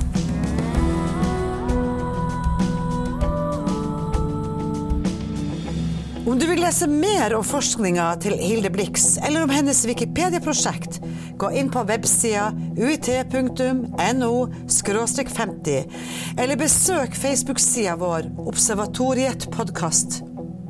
Om 6.29 6.37
du 6.37 6.45
vil 6.45 6.59
lese 6.61 6.85
mer 6.85 7.33
om 7.33 7.41
forskninga 7.41 8.03
til 8.21 8.35
Hilde 8.37 8.69
Blix, 8.69 9.15
eller 9.25 9.47
om 9.47 9.49
hennes 9.49 9.79
Wikipedia-prosjekt, 9.89 10.99
gå 11.41 11.49
inn 11.57 11.71
på 11.73 11.81
websida 11.89 12.51
uit.no 12.77 14.33
50, 14.69 15.99
eller 16.37 16.61
besøk 16.61 17.17
Facebook-sida 17.17 17.97
vår 17.97 18.29
Observatoriet 18.45 19.49
podkast. 19.55 20.21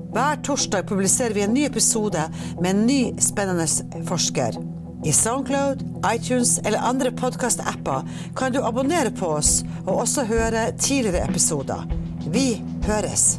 Hver 0.09 0.39
torsdag 0.41 0.87
publiserer 0.89 1.33
vi 1.33 1.43
en 1.45 1.53
ny 1.53 1.65
episode 1.67 2.23
med 2.61 2.69
en 2.69 2.85
ny 2.87 2.99
spennende 3.21 3.67
forsker. 4.09 4.57
I 5.05 5.13
Soundcloud, 5.13 5.83
iTunes 6.15 6.57
eller 6.65 6.81
andre 6.81 7.11
podkast-apper 7.11 8.09
kan 8.35 8.55
du 8.55 8.59
abonnere 8.65 9.13
på 9.15 9.29
oss 9.37 9.61
og 9.85 10.01
også 10.01 10.25
høre 10.25 10.71
tidligere 10.81 11.29
episoder. 11.29 11.85
Vi 12.25 12.49
høres! 12.89 13.37